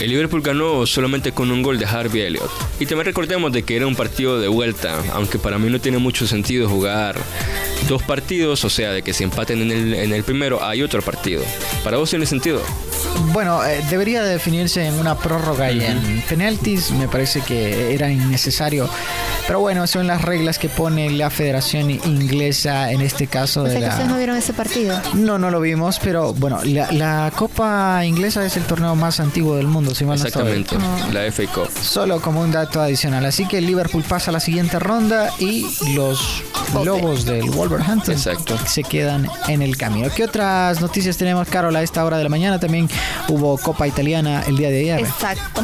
El 0.00 0.10
Liverpool 0.10 0.42
ganó 0.42 0.86
solamente 0.86 1.32
con 1.32 1.50
un 1.50 1.62
gol 1.62 1.78
de 1.78 1.86
Harvey 1.86 2.22
Elliott. 2.22 2.50
Y 2.80 2.86
también 2.86 3.06
recordemos 3.06 3.52
de 3.52 3.62
que 3.62 3.76
era 3.76 3.86
un 3.86 3.94
partido 3.94 4.40
de 4.40 4.48
vuelta, 4.48 5.02
aunque 5.12 5.38
para 5.38 5.58
mí 5.58 5.70
no 5.70 5.80
tiene 5.80 5.98
mucho 5.98 6.26
sentido 6.26 6.68
jugar 6.68 7.16
dos 7.88 8.02
partidos, 8.02 8.64
o 8.64 8.70
sea, 8.70 8.92
de 8.92 9.02
que 9.02 9.12
se 9.12 9.24
empaten 9.24 9.62
en 9.62 9.70
el, 9.70 9.94
en 9.94 10.12
el 10.12 10.24
primero, 10.24 10.62
hay 10.62 10.82
otro 10.82 11.02
partido. 11.02 11.42
¿Para 11.84 11.98
vos 11.98 12.10
tiene 12.10 12.26
sentido? 12.26 12.62
Bueno, 13.32 13.64
eh, 13.64 13.82
debería 13.88 14.22
definirse 14.22 14.86
en 14.86 14.94
una 14.94 15.16
prórroga 15.16 15.70
y 15.70 15.82
en 15.84 16.22
penaltis. 16.28 16.90
Me 16.92 17.08
parece 17.08 17.40
que 17.40 17.94
era 17.94 18.10
innecesario. 18.10 18.88
Pero 19.46 19.60
bueno, 19.60 19.86
son 19.86 20.06
las 20.06 20.22
reglas 20.22 20.58
que 20.58 20.68
pone 20.68 21.10
la 21.10 21.30
Federación 21.30 21.90
Inglesa 21.90 22.92
en 22.92 23.00
este 23.00 23.26
caso 23.26 23.62
O 23.62 23.64
de 23.64 23.78
que 23.78 23.86
ustedes 23.86 24.06
no 24.06 24.12
la... 24.12 24.18
vieron 24.18 24.36
ese 24.36 24.52
partido. 24.52 25.00
No, 25.14 25.38
no 25.38 25.50
lo 25.50 25.60
vimos, 25.60 25.98
pero 25.98 26.32
bueno, 26.34 26.60
la, 26.64 26.92
la 26.92 27.32
Copa 27.34 28.04
Inglesa 28.04 28.44
es 28.44 28.56
el 28.56 28.64
torneo 28.64 28.94
más 28.94 29.18
antiguo 29.18 29.56
del 29.56 29.66
mundo, 29.66 29.94
si 29.94 30.04
mal 30.04 30.18
no 30.18 30.26
estoy. 30.26 30.52
Exactamente, 30.52 31.12
la 31.12 31.32
FA 31.32 31.46
Cup. 31.52 31.68
Solo 31.82 32.20
como 32.20 32.40
un 32.40 32.52
dato 32.52 32.80
adicional. 32.80 33.24
Así 33.24 33.46
que 33.46 33.58
el 33.58 33.66
Liverpool 33.66 34.04
pasa 34.04 34.30
a 34.30 34.32
la 34.32 34.40
siguiente 34.40 34.78
ronda 34.78 35.30
y 35.38 35.66
los 35.94 36.42
Lobos 36.84 37.24
del 37.24 37.50
Wolverhampton 37.50 38.16
se 38.18 38.82
quedan 38.84 39.28
en 39.48 39.62
el 39.62 39.76
camino. 39.76 40.08
¿Qué 40.14 40.24
otras 40.24 40.80
noticias 40.80 41.16
tenemos, 41.16 41.48
Carol, 41.48 41.74
a 41.76 41.82
esta 41.82 42.04
hora 42.04 42.16
de 42.16 42.24
la 42.24 42.30
mañana? 42.30 42.58
También 42.58 42.88
hubo 43.28 43.58
Copa 43.58 43.86
Italiana 43.86 44.42
el 44.46 44.56
día 44.56 44.70
de 44.70 44.80
ayer. 44.80 45.00
Exacto. 45.00 45.62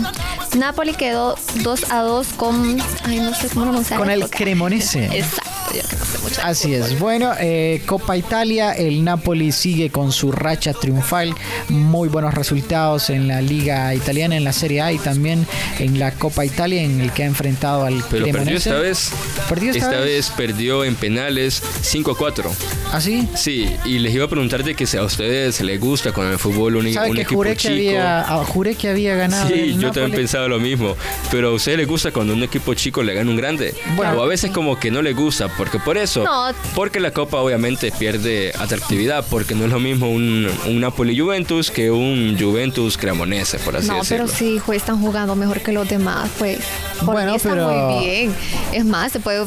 Napoli 0.57 0.95
quedó 0.95 1.37
2 1.63 1.91
a 1.91 2.01
2 2.01 2.29
con. 2.35 2.81
Ay, 3.05 3.21
no 3.21 3.35
sé 3.35 3.49
cómo 3.49 3.67
pronunciar 3.67 3.99
Con 3.99 4.11
el. 4.11 4.29
Cremonese. 4.31 5.07
Exacto. 5.07 5.48
Yo 5.75 5.89
que 5.89 5.97
no 5.97 6.05
sé 6.05 6.19
mucho. 6.19 6.37
de 6.37 6.43
Así 6.43 6.75
es. 6.75 6.99
Bueno, 6.99 7.33
eh, 7.39 7.83
Copa 7.87 8.17
Italia, 8.17 8.73
el 8.73 9.05
Napoli 9.05 9.53
sigue 9.53 9.91
con 9.91 10.13
su 10.13 10.33
racha 10.33 10.73
triunfal, 10.73 11.35
muy 11.69 12.09
buenos 12.09 12.35
resultados 12.35 13.11
en 13.11 13.29
la 13.29 13.41
Liga 13.41 13.95
Italiana, 13.95 14.37
en 14.37 14.45
la 14.45 14.53
Serie 14.53 14.81
A 14.83 14.93
y 14.93 14.99
también 14.99 15.47
en 15.79 15.99
la 15.99 16.13
Copa 16.13 16.45
Italia, 16.45 16.83
en 16.83 17.01
el 17.01 17.13
que 17.13 17.23
ha 17.25 17.27
enfrentado 17.27 17.85
al 17.85 18.03
Pero 18.11 18.27
perdió 18.27 18.57
esta 18.57 18.79
vez. 18.79 19.11
¿Perdió 19.49 19.73
esta 19.73 19.91
vez? 19.91 20.05
vez 20.05 20.33
perdió 20.37 20.85
en 20.85 20.95
penales 20.95 21.63
5 21.83 22.13
a 22.13 22.17
4. 22.17 22.51
¿Ah, 22.93 23.01
sí? 23.01 23.29
Sí, 23.35 23.69
y 23.85 23.99
les 23.99 24.15
iba 24.15 24.25
a 24.25 24.29
preguntar 24.29 24.65
de 24.65 24.75
que 24.75 24.87
si 24.87 24.97
a 24.97 25.03
ustedes 25.03 25.61
les 25.61 25.81
gusta 25.81 26.13
con 26.13 26.27
el 26.27 26.39
fútbol 26.39 26.77
un, 26.77 26.93
¿Sabe 26.93 27.11
un 27.11 27.17
que 27.17 27.23
equipo 27.23 27.37
juré 27.37 27.57
chico. 27.57 27.75
que, 27.75 27.89
había, 27.89 28.21
ah, 28.21 28.45
juré 28.45 28.75
que 28.75 28.89
había 28.89 29.15
ganado? 29.15 29.49
Sí, 29.49 29.55
el 29.55 29.73
yo 29.75 29.89
Napoli? 29.89 29.93
también 29.93 30.21
pensaba 30.21 30.49
lo 30.49 30.59
mismo. 30.59 30.97
Pero 31.31 31.49
a 31.49 31.53
ustedes 31.53 31.79
les 31.79 31.87
gusta 31.89 32.11
cuando 32.13 32.33
un 32.33 32.43
equipo 32.43 32.75
chico 32.75 33.03
le 33.03 33.15
gana 33.15 33.31
un 33.31 33.37
grande. 33.37 33.75
Bueno. 33.97 34.19
o 34.19 34.23
a 34.23 34.27
veces 34.27 34.51
como 34.51 34.79
que 34.79 34.91
no 34.91 35.03
le 35.03 35.13
gusta, 35.13 35.49
porque 35.59 35.79
por 35.79 35.99
eso. 35.99 36.25
No. 36.25 36.47
Porque 36.75 37.01
la 37.01 37.11
Copa 37.11 37.39
obviamente 37.41 37.93
pierde 37.93 38.53
atractividad, 38.59 39.25
porque 39.29 39.55
no 39.55 39.65
es 39.67 39.71
lo 39.71 39.81
mismo 39.81 40.09
un, 40.11 40.49
un 40.67 40.81
Napoli-Juventus 40.81 41.71
que 41.71 41.91
un 41.91 42.37
Juventus-Cremonese, 42.39 43.59
por 43.59 43.77
así 43.77 43.89
No, 43.89 43.97
decirlo. 43.99 44.27
pero 44.27 44.39
sí 44.39 44.61
pues, 44.65 44.79
están 44.79 45.01
jugando 45.01 45.35
mejor 45.37 45.61
que 45.61 45.73
los 45.73 45.89
demás, 45.89 46.31
pues. 46.39 46.61
Por 47.05 47.15
Bueno, 47.15 47.33
mí 47.33 47.37
está 47.37 47.51
pero- 47.51 47.69
muy 47.69 48.05
bien. 48.07 48.35
Es 48.73 48.85
más, 48.85 49.13
se 49.13 49.21
puede, 49.21 49.45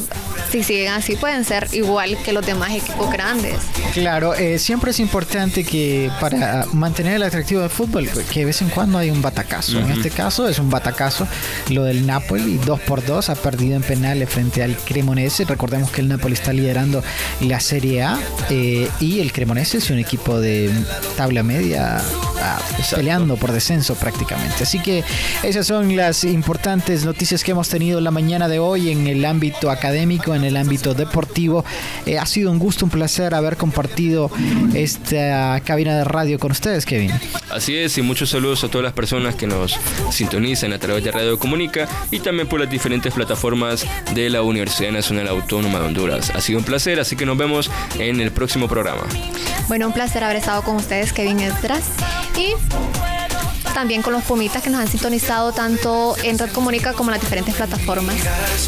si 0.50 0.62
siguen 0.62 0.92
así, 0.92 1.16
pueden 1.16 1.44
ser 1.44 1.68
igual 1.72 2.16
que 2.24 2.32
los 2.32 2.44
demás 2.44 2.70
equipos 2.72 3.10
grandes. 3.10 3.56
Claro, 3.94 4.34
eh, 4.34 4.58
siempre 4.58 4.90
es 4.90 5.00
importante 5.00 5.64
que 5.64 6.10
para 6.20 6.66
mantener 6.72 7.14
el 7.16 7.22
atractivo 7.22 7.60
del 7.62 7.70
fútbol, 7.70 8.08
que 8.32 8.40
de 8.40 8.46
vez 8.46 8.60
en 8.62 8.68
cuando 8.68 8.98
hay 8.98 9.10
un 9.10 9.22
batacazo. 9.22 9.78
En 9.78 9.84
Ujú. 9.84 9.92
este 9.94 10.10
caso 10.10 10.48
es 10.48 10.58
un 10.58 10.70
batacazo 10.70 11.26
lo 11.70 11.84
del 11.84 12.06
Napoli, 12.06 12.58
2 12.64 12.80
por 12.80 13.04
2 13.04 13.28
ha 13.30 13.34
perdido 13.34 13.76
en 13.76 13.82
penales 13.82 14.28
frente 14.28 14.62
al 14.62 14.76
Cremonese. 14.76 15.44
Recordemos 15.44 15.90
que 15.90 16.01
el 16.02 16.08
Napoli 16.08 16.34
está 16.34 16.52
liderando 16.52 17.02
la 17.40 17.60
Serie 17.60 18.02
A 18.02 18.18
eh, 18.50 18.88
y 19.00 19.20
el 19.20 19.32
Cremonese 19.32 19.78
es 19.78 19.90
un 19.90 19.98
equipo 19.98 20.40
de 20.40 20.70
tabla 21.16 21.42
media 21.42 22.02
ah, 22.42 22.60
peleando 22.94 23.36
por 23.36 23.52
descenso 23.52 23.94
prácticamente. 23.94 24.62
Así 24.62 24.80
que 24.80 25.04
esas 25.42 25.66
son 25.66 25.96
las 25.96 26.24
importantes 26.24 27.04
noticias 27.04 27.44
que 27.44 27.52
hemos 27.52 27.68
tenido 27.68 28.00
la 28.00 28.10
mañana 28.10 28.48
de 28.48 28.58
hoy 28.58 28.90
en 28.90 29.06
el 29.06 29.24
ámbito 29.24 29.70
académico, 29.70 30.34
en 30.34 30.44
el 30.44 30.56
ámbito 30.56 30.94
deportivo. 30.94 31.64
Eh, 32.06 32.18
ha 32.18 32.26
sido 32.26 32.50
un 32.50 32.58
gusto, 32.58 32.84
un 32.84 32.90
placer 32.90 33.34
haber 33.34 33.56
compartido 33.56 34.30
esta 34.74 35.60
cabina 35.64 35.96
de 35.96 36.04
radio 36.04 36.38
con 36.38 36.52
ustedes, 36.52 36.84
Kevin. 36.84 37.12
Así 37.50 37.76
es, 37.76 37.96
y 37.98 38.02
muchos 38.02 38.30
saludos 38.30 38.64
a 38.64 38.68
todas 38.68 38.84
las 38.84 38.92
personas 38.92 39.34
que 39.34 39.46
nos 39.46 39.78
sintonizan 40.10 40.72
a 40.72 40.78
través 40.78 41.04
de 41.04 41.10
Radio 41.10 41.38
Comunica 41.38 41.88
y 42.10 42.20
también 42.20 42.48
por 42.48 42.60
las 42.60 42.70
diferentes 42.70 43.12
plataformas 43.12 43.86
de 44.14 44.30
la 44.30 44.42
Universidad 44.42 44.90
Nacional 44.90 45.28
Autónoma 45.28 45.78
de 45.78 45.86
Honduras. 45.86 46.30
Ha 46.30 46.40
sido 46.40 46.58
un 46.58 46.64
placer, 46.64 47.00
así 47.00 47.16
que 47.16 47.26
nos 47.26 47.36
vemos 47.36 47.70
en 47.98 48.20
el 48.20 48.30
próximo 48.30 48.68
programa. 48.68 49.02
Bueno, 49.68 49.86
un 49.86 49.92
placer 49.92 50.24
haber 50.24 50.36
estado 50.36 50.62
con 50.62 50.76
ustedes, 50.76 51.12
Kevin 51.12 51.40
Esdras. 51.40 51.84
Y 52.36 52.54
también 53.74 54.02
con 54.02 54.12
los 54.12 54.22
Pumitas 54.24 54.62
que 54.62 54.70
nos 54.70 54.80
han 54.80 54.88
sintonizado 54.88 55.52
tanto 55.52 56.14
en 56.22 56.38
Red 56.38 56.52
Comunica 56.52 56.92
como 56.92 57.10
en 57.10 57.14
las 57.14 57.20
diferentes 57.20 57.54
plataformas. 57.54 58.14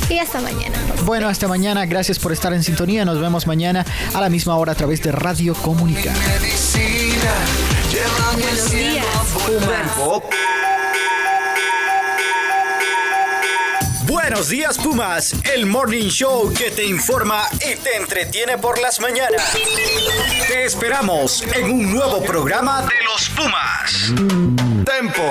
Y 0.09 0.19
hasta 0.19 0.41
mañana. 0.41 0.77
Bueno, 1.05 1.29
hasta 1.29 1.47
mañana. 1.47 1.87
Gracias 1.87 2.19
por 2.19 2.33
estar 2.33 2.53
en 2.53 2.63
sintonía. 2.63 3.05
Nos 3.05 3.21
vemos 3.21 3.47
mañana 3.47 3.85
a 4.15 4.21
la 4.21 4.29
misma 4.29 4.57
hora 4.57 4.73
a 4.73 4.75
través 4.75 5.03
de 5.03 5.13
Radio 5.13 5.55
Comunica. 5.55 6.13
Buenos 8.35 8.71
días, 8.71 9.05
Buenos 14.15 14.49
días 14.49 14.79
Pumas, 14.79 15.35
el 15.53 15.67
morning 15.67 16.09
show 16.09 16.53
que 16.55 16.71
te 16.71 16.85
informa 16.85 17.49
y 17.57 17.75
te 17.75 17.97
entretiene 17.97 18.57
por 18.59 18.81
las 18.81 19.01
mañanas. 19.01 19.43
Te 20.47 20.65
esperamos 20.65 21.43
en 21.53 21.65
un 21.65 21.93
nuevo 21.93 22.23
programa 22.23 22.83
de 22.83 22.95
los 23.05 23.29
Pumas. 23.31 24.15
Tempo. 24.85 25.23